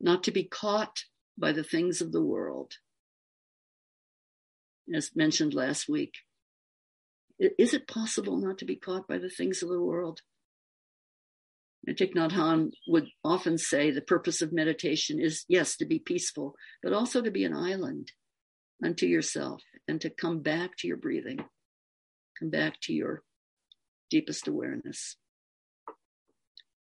not 0.00 0.24
to 0.24 0.30
be 0.30 0.44
caught 0.44 1.04
by 1.38 1.52
the 1.52 1.64
things 1.64 2.00
of 2.00 2.12
the 2.12 2.22
world. 2.22 2.74
As 4.94 5.10
mentioned 5.14 5.54
last 5.54 5.88
week, 5.88 6.14
is 7.38 7.72
it 7.72 7.88
possible 7.88 8.36
not 8.36 8.58
to 8.58 8.64
be 8.64 8.76
caught 8.76 9.06
by 9.08 9.18
the 9.18 9.30
things 9.30 9.62
of 9.62 9.68
the 9.70 9.80
world? 9.80 10.20
And 11.86 11.96
Thich 11.96 12.14
Nhat 12.14 12.32
Hanh 12.32 12.72
would 12.88 13.08
often 13.24 13.56
say 13.56 13.90
the 13.90 14.02
purpose 14.02 14.42
of 14.42 14.52
meditation 14.52 15.18
is, 15.18 15.44
yes, 15.48 15.76
to 15.78 15.86
be 15.86 15.98
peaceful, 15.98 16.54
but 16.82 16.92
also 16.92 17.22
to 17.22 17.30
be 17.30 17.44
an 17.44 17.54
island 17.54 18.12
unto 18.84 19.06
yourself 19.06 19.62
and 19.88 20.00
to 20.02 20.10
come 20.10 20.40
back 20.40 20.76
to 20.78 20.86
your 20.86 20.98
breathing, 20.98 21.38
come 22.40 22.50
back 22.50 22.80
to 22.80 22.92
your 22.92 23.22
deepest 24.10 24.48
awareness, 24.48 25.16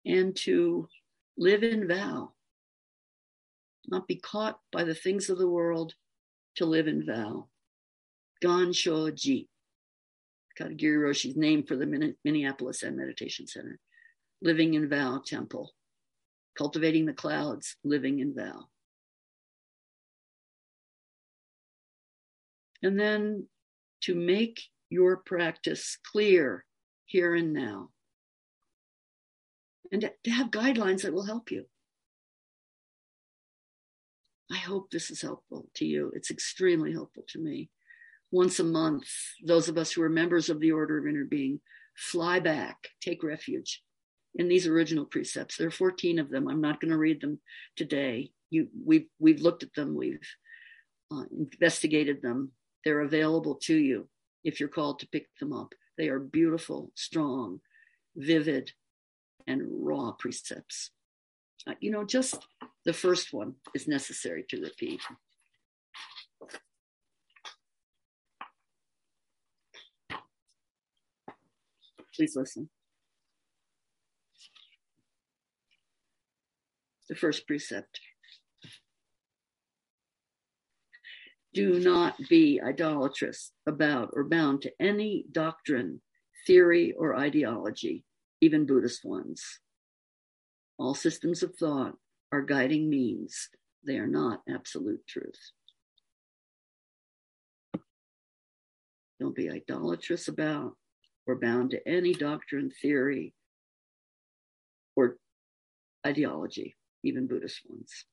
and 0.06 0.36
to 0.36 0.88
live 1.38 1.63
in 1.63 1.88
vow 1.88 2.32
not 3.88 4.08
be 4.08 4.15
caught 4.15 4.60
by 4.72 4.84
the 4.84 4.96
things 4.96 5.30
of 5.30 5.38
the 5.38 5.48
world, 5.48 5.93
to 6.56 6.65
live 6.65 6.88
in 6.88 7.06
vow. 7.06 7.48
Gan 8.41 8.74
Ji, 8.74 9.48
Katagiri 10.60 11.02
Roshi's 11.02 11.38
name 11.38 11.63
for 11.63 11.76
the 11.76 12.15
Minneapolis 12.24 12.82
Zen 12.82 12.98
Meditation 12.98 13.48
Center. 13.48 13.80
Living 14.41 14.74
in 14.74 14.89
vow 14.89 15.22
temple. 15.26 15.72
Cultivating 16.58 17.06
the 17.06 17.13
clouds, 17.13 17.78
living 17.84 18.20
in 18.20 18.36
vow. 18.36 18.65
And 22.84 23.00
then 23.00 23.48
to 24.02 24.13
make 24.13 24.62
your 24.89 25.17
practice 25.17 25.97
clear 26.12 26.65
here 27.06 27.36
and 27.36 27.54
now. 27.54 27.89
And 29.91 30.10
to 30.23 30.32
have 30.32 30.52
guidelines 30.52 31.04
that 31.04 31.13
will 31.13 31.26
help 31.26 31.52
you. 31.52 31.65
I 34.52 34.58
hope 34.58 34.89
this 34.89 35.10
is 35.10 35.21
helpful 35.21 35.67
to 35.76 35.86
you. 35.86 36.12
It's 36.15 36.32
extremely 36.32 36.93
helpful 36.93 37.23
to 37.30 37.39
me. 37.39 37.69
Once 38.32 38.60
a 38.60 38.63
month, 38.63 39.08
those 39.45 39.69
of 39.69 39.78
us 39.78 39.91
who 39.91 40.02
are 40.02 40.10
members 40.10 40.50
of 40.50 40.60
the 40.60 40.71
Order 40.71 40.97
of 40.97 41.06
Interbeing 41.06 41.60
fly 41.95 42.39
back, 42.39 42.78
take 43.02 43.23
refuge 43.23 43.82
in 44.36 44.47
these 44.47 44.67
original 44.67 45.06
precepts. 45.06 45.58
There 45.58 45.67
are 45.67 45.71
14 45.71 46.19
of 46.19 46.30
them. 46.30 46.47
I'm 46.47 46.62
not 46.62 46.80
going 46.80 46.91
to 46.91 46.97
read 46.97 47.21
them 47.21 47.39
today. 47.76 48.32
you 48.50 48.67
we've 48.86 49.08
we've 49.19 49.41
looked 49.41 49.63
at 49.63 49.73
them, 49.73 49.95
we've 49.95 50.19
uh, 51.12 51.23
investigated 51.32 52.21
them. 52.21 52.52
They're 52.84 53.02
available 53.02 53.56
to 53.63 53.76
you 53.76 54.08
if 54.47 54.62
you're 54.62 54.69
called 54.69 54.97
to 54.97 55.07
pick 55.10 55.27
them 55.39 55.51
up. 55.51 55.75
They 55.97 56.07
are 56.07 56.19
beautiful, 56.19 56.89
strong, 56.95 57.60
vivid, 58.15 58.71
and 59.45 59.62
raw 59.67 60.13
precepts. 60.13 60.91
Uh, 61.67 61.73
you 61.81 61.91
know, 61.91 62.05
just 62.05 62.47
the 62.86 62.93
first 62.93 63.33
one 63.33 63.55
is 63.75 63.89
necessary 63.89 64.45
to 64.49 64.62
repeat. 64.62 65.01
Please 72.15 72.38
listen. 72.38 72.69
The 77.10 77.15
first 77.15 77.45
precept. 77.47 77.99
Do 81.58 81.80
not 81.80 82.15
be 82.30 82.62
idolatrous 82.62 83.52
about 83.65 84.12
or 84.13 84.26
bound 84.26 84.62
to 84.62 84.72
any 84.80 85.26
doctrine, 85.32 86.02
theory, 86.46 86.93
or 86.96 87.15
ideology, 87.15 88.06
even 88.41 88.67
Buddhist 88.67 89.04
ones. 89.04 89.43
All 90.78 90.93
systems 90.93 91.41
of 91.41 91.56
thought 91.56 91.96
are 92.32 92.43
guiding 92.43 92.91
means, 92.91 93.50
they 93.84 93.98
are 93.98 94.06
not 94.06 94.43
absolute 94.48 95.02
truth. 95.08 95.39
Don't 99.20 99.36
be 99.36 99.50
idolatrous 99.50 100.28
about 100.28 100.74
or 101.26 101.39
bound 101.39 101.72
to 101.72 101.88
any 101.88 102.13
doctrine, 102.13 102.70
theory, 102.84 103.34
or 104.96 105.17
ideology, 106.06 106.76
even 107.04 107.26
Buddhist 107.26 107.62
ones. 107.67 108.06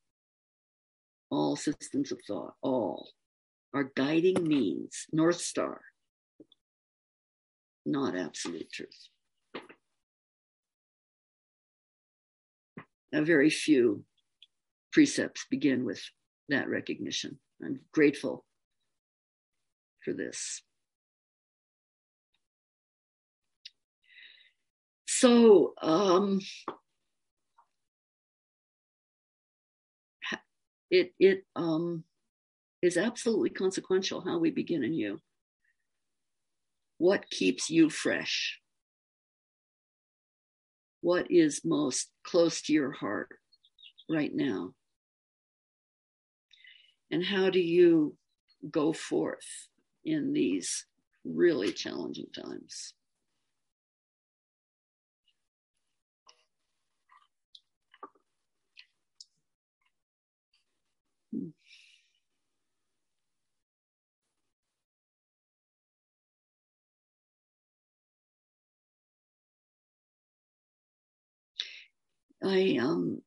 All 1.29 1.57
systems 1.57 2.11
of 2.11 2.23
thought, 2.27 2.55
all, 2.63 3.11
are 3.75 3.91
guiding 3.97 4.47
means, 4.47 5.07
North 5.13 5.41
Star, 5.41 5.81
not 7.85 8.17
absolute 8.17 8.71
truth. 8.73 9.09
A 13.13 13.23
very 13.23 13.51
few 13.51 14.05
precepts 14.93 15.45
begin 15.51 15.85
with 15.85 16.01
that 16.49 16.69
recognition. 16.69 17.39
I'm 17.63 17.81
grateful 17.93 18.45
for 20.05 20.13
this. 20.13 20.63
So, 25.07 25.75
um, 25.83 26.41
it 30.91 31.13
it 31.19 31.45
um, 31.57 32.05
is 32.85 32.99
absolutely 32.99 33.49
consequential 33.49 34.21
how 34.21 34.39
we 34.39 34.51
begin 34.51 34.85
in 34.85 34.93
you. 34.93 35.19
What 36.99 37.31
keeps 37.31 37.71
you 37.71 37.89
fresh? 37.89 38.61
What 41.01 41.31
is 41.31 41.63
most 41.65 42.11
close 42.25 42.61
to 42.63 42.75
your 42.75 42.93
heart 42.93 43.31
right 44.11 44.31
now? 44.35 44.75
And 47.11 47.25
how 47.25 47.49
do 47.49 47.59
you 47.59 48.17
go 48.71 48.93
forth 48.93 49.69
in 50.05 50.35
these 50.35 50.85
really 51.25 51.73
challenging 51.73 52.29
times? 52.35 52.93
I 72.45 72.79
um 72.81 73.23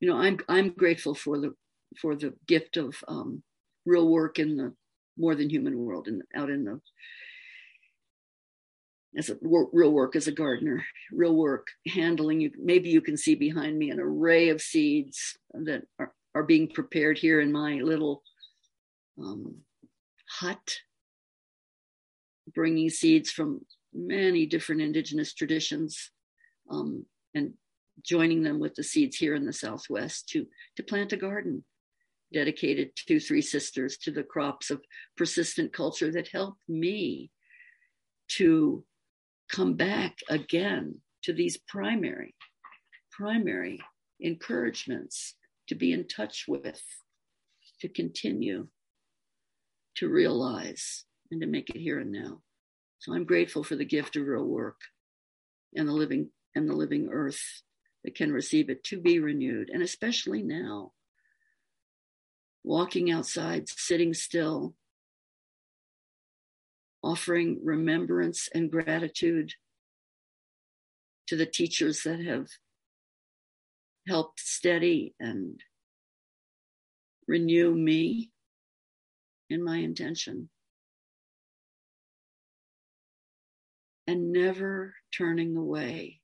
you 0.00 0.08
know 0.08 0.16
I'm 0.16 0.38
I'm 0.48 0.70
grateful 0.70 1.14
for 1.14 1.38
the 1.38 1.54
for 2.00 2.14
the 2.14 2.34
gift 2.46 2.76
of 2.76 2.96
um, 3.08 3.42
real 3.84 4.08
work 4.08 4.38
in 4.38 4.56
the 4.56 4.72
more 5.16 5.34
than 5.34 5.50
human 5.50 5.76
world 5.76 6.08
and 6.08 6.22
out 6.34 6.50
in 6.50 6.64
the 6.64 6.80
as 9.18 9.28
a 9.28 9.36
real 9.42 9.90
work 9.90 10.14
as 10.14 10.28
a 10.28 10.32
gardener, 10.32 10.84
real 11.10 11.34
work 11.34 11.66
handling 11.88 12.40
you. 12.40 12.52
Maybe 12.56 12.90
you 12.90 13.00
can 13.00 13.16
see 13.16 13.34
behind 13.34 13.76
me 13.76 13.90
an 13.90 13.98
array 13.98 14.50
of 14.50 14.62
seeds 14.62 15.36
that 15.52 15.82
are, 15.98 16.12
are 16.34 16.44
being 16.44 16.68
prepared 16.68 17.18
here 17.18 17.40
in 17.40 17.50
my 17.50 17.74
little 17.80 18.22
um, 19.20 19.56
hut, 20.28 20.76
bringing 22.54 22.88
seeds 22.88 23.30
from 23.32 23.62
many 23.92 24.46
different 24.46 24.80
indigenous 24.80 25.34
traditions 25.34 26.10
um, 26.70 27.04
and 27.34 27.54
joining 28.04 28.42
them 28.42 28.58
with 28.58 28.74
the 28.74 28.82
seeds 28.82 29.16
here 29.16 29.34
in 29.34 29.44
the 29.44 29.52
Southwest 29.52 30.28
to, 30.30 30.46
to 30.76 30.82
plant 30.82 31.12
a 31.12 31.16
garden 31.16 31.64
dedicated 32.32 32.94
to 32.94 33.18
three 33.18 33.42
sisters 33.42 33.96
to 33.98 34.10
the 34.10 34.22
crops 34.22 34.70
of 34.70 34.80
persistent 35.16 35.72
culture 35.72 36.12
that 36.12 36.28
helped 36.28 36.62
me 36.68 37.30
to 38.28 38.84
come 39.50 39.74
back 39.74 40.18
again 40.28 40.94
to 41.24 41.32
these 41.32 41.58
primary, 41.68 42.34
primary 43.10 43.80
encouragements 44.20 45.34
to 45.68 45.74
be 45.74 45.92
in 45.92 46.06
touch 46.06 46.44
with, 46.46 46.80
to 47.80 47.88
continue 47.88 48.68
to 49.96 50.08
realize 50.08 51.04
and 51.30 51.40
to 51.40 51.46
make 51.46 51.70
it 51.70 51.78
here 51.78 51.98
and 51.98 52.12
now. 52.12 52.40
So 53.00 53.14
I'm 53.14 53.24
grateful 53.24 53.64
for 53.64 53.76
the 53.76 53.84
gift 53.84 54.16
of 54.16 54.26
real 54.26 54.44
work 54.44 54.80
and 55.74 55.88
the 55.88 55.92
living 55.92 56.30
and 56.54 56.68
the 56.68 56.74
living 56.74 57.08
earth 57.10 57.62
that 58.04 58.14
can 58.14 58.32
receive 58.32 58.68
it 58.68 58.84
to 58.84 59.00
be 59.00 59.18
renewed. 59.18 59.70
And 59.70 59.82
especially 59.82 60.42
now, 60.42 60.92
walking 62.62 63.10
outside, 63.10 63.68
sitting 63.68 64.12
still, 64.12 64.74
offering 67.02 67.60
remembrance 67.64 68.48
and 68.54 68.70
gratitude 68.70 69.54
to 71.28 71.36
the 71.36 71.46
teachers 71.46 72.02
that 72.02 72.20
have 72.20 72.48
helped 74.06 74.40
steady 74.40 75.14
and 75.18 75.60
renew 77.26 77.74
me 77.74 78.30
in 79.48 79.64
my 79.64 79.78
intention. 79.78 80.50
And 84.10 84.32
never 84.32 84.92
turning 85.16 85.56
away 85.56 86.18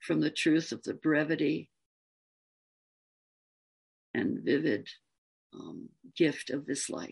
from 0.00 0.22
the 0.22 0.30
truth 0.30 0.72
of 0.72 0.82
the 0.82 0.94
brevity 0.94 1.68
and 4.14 4.40
vivid 4.42 4.88
um, 5.52 5.90
gift 6.16 6.48
of 6.48 6.64
this 6.64 6.88
life 6.88 7.10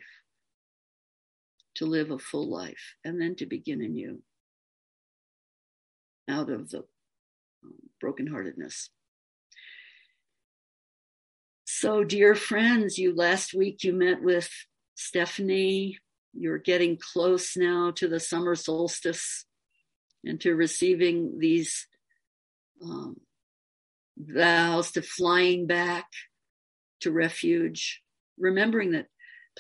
to 1.75 1.85
live 1.85 2.11
a 2.11 2.19
full 2.19 2.49
life 2.49 2.95
and 3.05 3.21
then 3.21 3.37
to 3.37 3.45
begin 3.45 3.83
anew 3.83 4.23
out 6.31 6.49
of 6.49 6.71
the 6.71 6.79
um, 7.63 7.75
brokenheartedness. 8.03 8.89
So, 11.67 12.05
dear 12.05 12.35
friends, 12.35 12.97
you 12.97 13.15
last 13.15 13.53
week 13.53 13.85
you 13.85 13.93
met 13.93 14.23
with 14.23 14.51
Stephanie 14.95 15.99
you're 16.35 16.59
getting 16.59 16.99
close 16.99 17.57
now 17.57 17.91
to 17.93 18.09
the 18.09 18.21
summer 18.21 18.55
solstice 18.55 19.45
and 20.25 20.41
to 20.41 20.55
receiving 20.55 21.39
these 21.39 21.87
um, 22.83 23.17
vows 24.19 24.93
to 24.93 25.03
flying 25.03 25.67
back 25.67 26.07
to 27.01 27.11
refuge, 27.11 28.03
remembering 28.39 28.93
that 28.93 29.07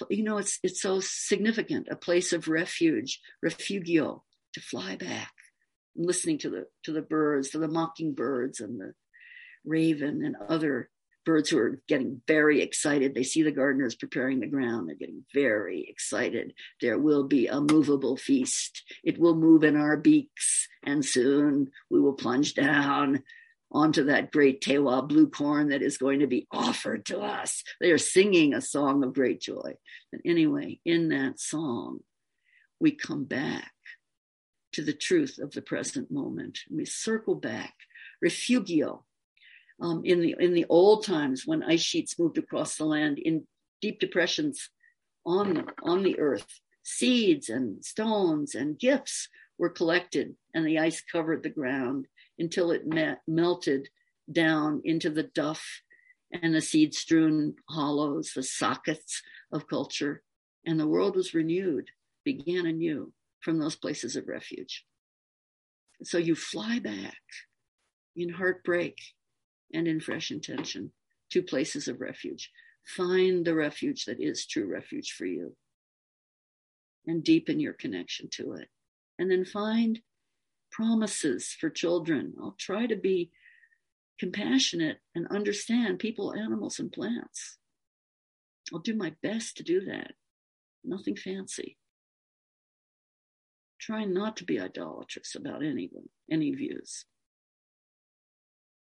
you 0.09 0.25
know 0.25 0.39
it's 0.39 0.59
it's 0.63 0.81
so 0.81 1.01
significant 1.01 1.89
a 1.91 1.97
place 1.97 2.33
of 2.33 2.49
refuge, 2.49 3.21
refugio, 3.43 4.23
to 4.55 4.61
fly 4.61 4.97
back, 4.97 5.33
listening 5.97 6.39
to 6.39 6.51
the 6.51 6.67
to 6.85 6.93
the 6.93 7.03
birds, 7.03 7.51
to 7.51 7.59
the 7.59 7.69
mockingbirds 7.69 8.61
and 8.61 8.81
the 8.81 8.95
raven 9.65 10.25
and 10.25 10.37
other 10.49 10.89
birds 11.25 11.51
who 11.51 11.59
are 11.59 11.81
getting 11.89 12.21
very 12.27 12.61
excited. 12.61 13.15
They 13.15 13.23
see 13.23 13.43
the 13.43 13.53
gardeners 13.53 13.95
preparing 13.95 14.41
the 14.41 14.47
ground. 14.47 14.89
They're 14.89 14.97
getting 14.97 15.25
very 15.33 15.87
excited. 15.89 16.55
There 16.81 16.99
will 16.99 17.25
be 17.25 17.47
a 17.47 17.61
movable 17.61 18.17
feast. 18.17 18.83
It 19.05 19.19
will 19.19 19.35
move 19.35 19.65
in 19.65 19.77
our 19.77 19.97
beaks, 19.97 20.69
and 20.83 21.05
soon 21.05 21.71
we 21.91 22.01
will 22.01 22.15
plunge 22.15 22.55
down 22.55 23.23
onto 23.71 24.05
that 24.05 24.31
great 24.31 24.61
Tewa 24.61 25.09
blue 25.09 25.29
corn 25.29 25.71
that 25.71 25.83
is 25.83 25.97
going 25.97 26.21
to 26.21 26.27
be 26.27 26.47
offered 26.53 27.07
to 27.07 27.21
us. 27.21 27.65
They 27.81 27.91
are 27.91 27.99
singing 27.99 28.53
a 28.53 28.61
song 28.61 29.03
of 29.03 29.15
great 29.15 29.41
joy. 29.41 29.75
And 30.13 30.21
anyway, 30.25 30.79
in 30.85 31.09
that 31.09 31.41
song, 31.41 32.01
we 32.79 32.91
come 32.91 33.25
back 33.25 33.73
to 34.73 34.83
the 34.83 34.93
truth 34.93 35.39
of 35.41 35.53
the 35.53 35.63
present 35.63 36.11
moment. 36.11 36.59
We 36.71 36.85
circle 36.85 37.35
back 37.35 37.75
refugio. 38.21 39.05
Um, 39.83 40.03
in 40.05 40.21
the 40.21 40.37
in 40.39 40.55
the 40.55 40.67
old 40.69 41.05
times 41.05 41.43
when 41.45 41.65
ice 41.65 41.81
sheets 41.81 42.17
moved 42.17 42.39
across 42.39 42.77
the 42.77 42.85
land 42.85 43.19
in 43.19 43.49
deep 43.81 43.99
depressions 43.99 44.71
on 45.27 45.67
on 45.83 46.05
the 46.05 46.21
earth, 46.21 46.61
seeds 46.85 47.49
and 47.49 47.85
stones 47.85 48.55
and 48.55 48.79
gifts 48.79 49.29
were 49.59 49.71
collected, 49.71 50.37
and 50.55 50.65
the 50.65 50.79
ice 50.79 51.03
covered 51.03 51.43
the 51.43 51.51
ground 51.51 52.07
until 52.39 52.71
it 52.71 52.87
met, 52.87 53.23
melted 53.27 53.89
down 54.31 54.81
into 54.85 55.11
the 55.11 55.25
duff 55.25 55.83
and 56.33 56.55
the 56.55 56.61
seed 56.61 56.95
strewn 56.95 57.55
hollows, 57.69 58.33
the 58.35 58.43
sockets 58.43 59.21
of 59.53 59.67
culture, 59.67 60.23
and 60.65 60.79
the 60.79 60.87
world 60.87 61.17
was 61.17 61.35
renewed, 61.35 61.91
began 62.25 62.67
anew 62.67 63.13
from 63.41 63.59
those 63.59 63.77
places 63.77 64.17
of 64.17 64.29
refuge. 64.29 64.85
So 66.05 66.19
you 66.19 66.35
fly 66.35 66.79
back 66.79 67.21
in 68.17 68.31
heartbreak 68.31 68.97
and 69.73 69.89
in 69.89 70.01
fresh 70.01 70.31
intention 70.31 70.93
to 71.31 71.43
places 71.43 71.89
of 71.89 72.01
refuge. 72.01 72.51
Find 72.85 73.45
the 73.45 73.55
refuge 73.55 74.05
that 74.07 74.21
is 74.21 74.47
true 74.47 74.67
refuge 74.67 75.13
for 75.13 75.27
you 75.27 75.57
and 77.07 77.25
deepen 77.25 77.61
your 77.61 77.73
connection 77.73 78.29
to 78.33 78.53
it. 78.55 78.69
And 79.19 79.31
then 79.31 79.45
find 79.45 80.01
promises 80.71 81.55
for 81.59 81.71
children. 81.71 82.35
I'll 82.41 82.57
try 82.59 82.87
to 82.87 82.97
be 82.97 83.31
compassionate 84.19 84.99
and 85.15 85.27
understand 85.29 85.99
people, 85.99 86.35
animals, 86.35 86.79
and 86.79 86.91
plants. 86.91 87.59
I'll 88.73 88.81
do 88.81 88.95
my 88.95 89.15
best 89.23 89.57
to 89.57 89.63
do 89.63 89.85
that. 89.87 90.13
Nothing 90.85 91.17
fancy. 91.17 91.77
Try 93.81 94.05
not 94.05 94.37
to 94.37 94.45
be 94.45 94.61
idolatrous 94.61 95.35
about 95.35 95.65
anyone, 95.65 96.09
any 96.31 96.53
views. 96.53 97.05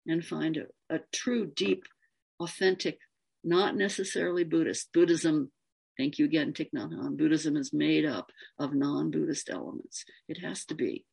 And 0.09 0.25
find 0.25 0.57
a, 0.57 0.95
a 0.95 1.01
true, 1.13 1.47
deep, 1.55 1.85
authentic, 2.41 2.99
not 3.45 3.77
necessarily 3.77 4.43
Buddhist. 4.43 4.89
Buddhism, 4.93 5.53
thank 5.99 6.19
you 6.19 6.25
again, 6.25 6.53
Thich 6.53 6.71
Nhat 6.75 6.93
Hanh, 6.93 7.17
Buddhism 7.17 7.57
is 7.57 7.73
made 7.73 8.07
up 8.07 8.33
of 8.59 8.75
non 8.75 9.11
Buddhist 9.11 9.51
elements. 9.51 10.05
It 10.27 10.39
has 10.39 10.65
to 10.67 10.75
be 10.75 11.05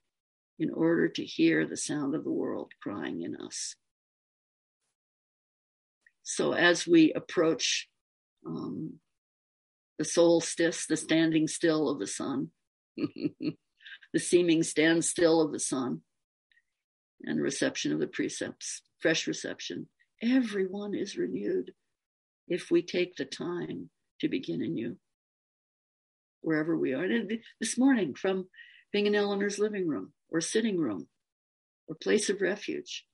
in 0.58 0.71
order 0.71 1.10
to 1.10 1.23
hear 1.25 1.67
the 1.67 1.77
sound 1.77 2.15
of 2.15 2.23
the 2.23 2.31
world 2.31 2.71
crying 2.81 3.21
in 3.21 3.36
us. 3.36 3.75
So 6.23 6.53
as 6.53 6.88
we 6.88 7.13
approach 7.13 7.88
um, 8.47 8.95
the 9.99 10.05
solstice, 10.05 10.86
the 10.88 10.97
standing 10.97 11.47
still 11.47 11.89
of 11.89 11.99
the 11.99 12.08
sun, 12.08 12.49
the 12.97 14.19
seeming 14.19 14.63
standstill 14.63 15.41
of 15.41 15.51
the 15.51 15.60
sun, 15.60 16.01
and 17.25 17.41
reception 17.41 17.91
of 17.91 17.99
the 17.99 18.07
precepts, 18.07 18.81
fresh 18.99 19.27
reception, 19.27 19.88
everyone 20.21 20.93
is 20.93 21.17
renewed 21.17 21.73
if 22.47 22.69
we 22.71 22.81
take 22.81 23.15
the 23.15 23.25
time 23.25 23.89
to 24.21 24.29
begin 24.29 24.61
anew, 24.61 24.95
wherever 26.41 26.77
we 26.77 26.93
are. 26.93 27.03
And 27.03 27.39
this 27.59 27.77
morning, 27.77 28.13
from 28.13 28.47
being 28.91 29.07
in 29.07 29.15
Eleanor's 29.15 29.59
living 29.59 29.88
room 29.88 30.13
or 30.29 30.41
sitting 30.41 30.77
room 30.77 31.07
or 31.88 31.95
place 31.95 32.29
of 32.29 32.41
refuge 32.41 33.05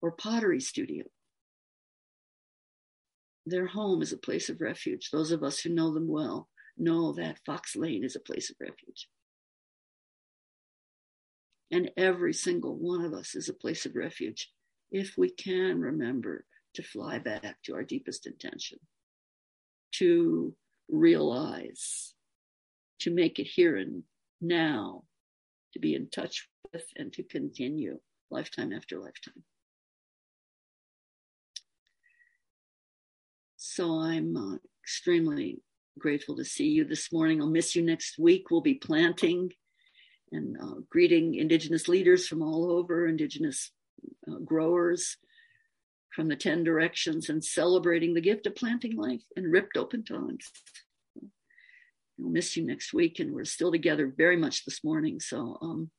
or 0.00 0.12
pottery 0.12 0.60
studio 0.60 1.04
their 3.50 3.66
home 3.66 4.02
is 4.02 4.12
a 4.12 4.18
place 4.18 4.48
of 4.48 4.60
refuge. 4.60 5.10
Those 5.10 5.30
of 5.30 5.42
us 5.42 5.60
who 5.60 5.70
know 5.70 5.92
them 5.92 6.08
well 6.08 6.48
know 6.76 7.12
that 7.12 7.40
Fox 7.44 7.76
Lane 7.76 8.04
is 8.04 8.16
a 8.16 8.20
place 8.20 8.50
of 8.50 8.56
refuge. 8.60 9.08
And 11.70 11.90
every 11.96 12.32
single 12.32 12.76
one 12.76 13.04
of 13.04 13.12
us 13.12 13.34
is 13.34 13.48
a 13.48 13.54
place 13.54 13.84
of 13.84 13.94
refuge 13.94 14.50
if 14.90 15.18
we 15.18 15.30
can 15.30 15.80
remember 15.80 16.44
to 16.74 16.82
fly 16.82 17.18
back 17.18 17.56
to 17.64 17.74
our 17.74 17.82
deepest 17.82 18.26
intention, 18.26 18.78
to 19.92 20.54
realize, 20.88 22.14
to 23.00 23.10
make 23.10 23.38
it 23.38 23.46
here 23.46 23.76
and 23.76 24.02
now, 24.40 25.02
to 25.72 25.78
be 25.78 25.94
in 25.94 26.08
touch 26.08 26.48
with, 26.72 26.84
and 26.96 27.12
to 27.12 27.22
continue 27.22 27.98
lifetime 28.30 28.72
after 28.72 28.98
lifetime. 28.98 29.42
So 33.56 34.00
I'm 34.00 34.36
uh, 34.36 34.56
extremely 34.82 35.60
grateful 35.98 36.36
to 36.36 36.44
see 36.44 36.68
you 36.68 36.84
this 36.84 37.12
morning. 37.12 37.42
I'll 37.42 37.50
miss 37.50 37.74
you 37.74 37.82
next 37.82 38.18
week. 38.18 38.50
We'll 38.50 38.60
be 38.60 38.74
planting 38.74 39.50
and 40.32 40.56
uh, 40.60 40.80
greeting 40.90 41.34
Indigenous 41.34 41.88
leaders 41.88 42.26
from 42.26 42.42
all 42.42 42.70
over, 42.70 43.06
Indigenous 43.06 43.70
uh, 44.30 44.38
growers 44.44 45.16
from 46.14 46.28
the 46.28 46.36
10 46.36 46.64
directions, 46.64 47.28
and 47.28 47.44
celebrating 47.44 48.14
the 48.14 48.20
gift 48.20 48.46
of 48.46 48.54
planting 48.54 48.96
life 48.96 49.22
in 49.36 49.44
ripped 49.44 49.76
open 49.76 50.04
tongues. 50.04 50.50
I'll 52.20 52.30
miss 52.30 52.56
you 52.56 52.66
next 52.66 52.92
week, 52.92 53.20
and 53.20 53.32
we're 53.32 53.44
still 53.44 53.70
together 53.70 54.12
very 54.16 54.36
much 54.36 54.64
this 54.64 54.82
morning. 54.82 55.20
So 55.20 55.58
um, 55.62 55.90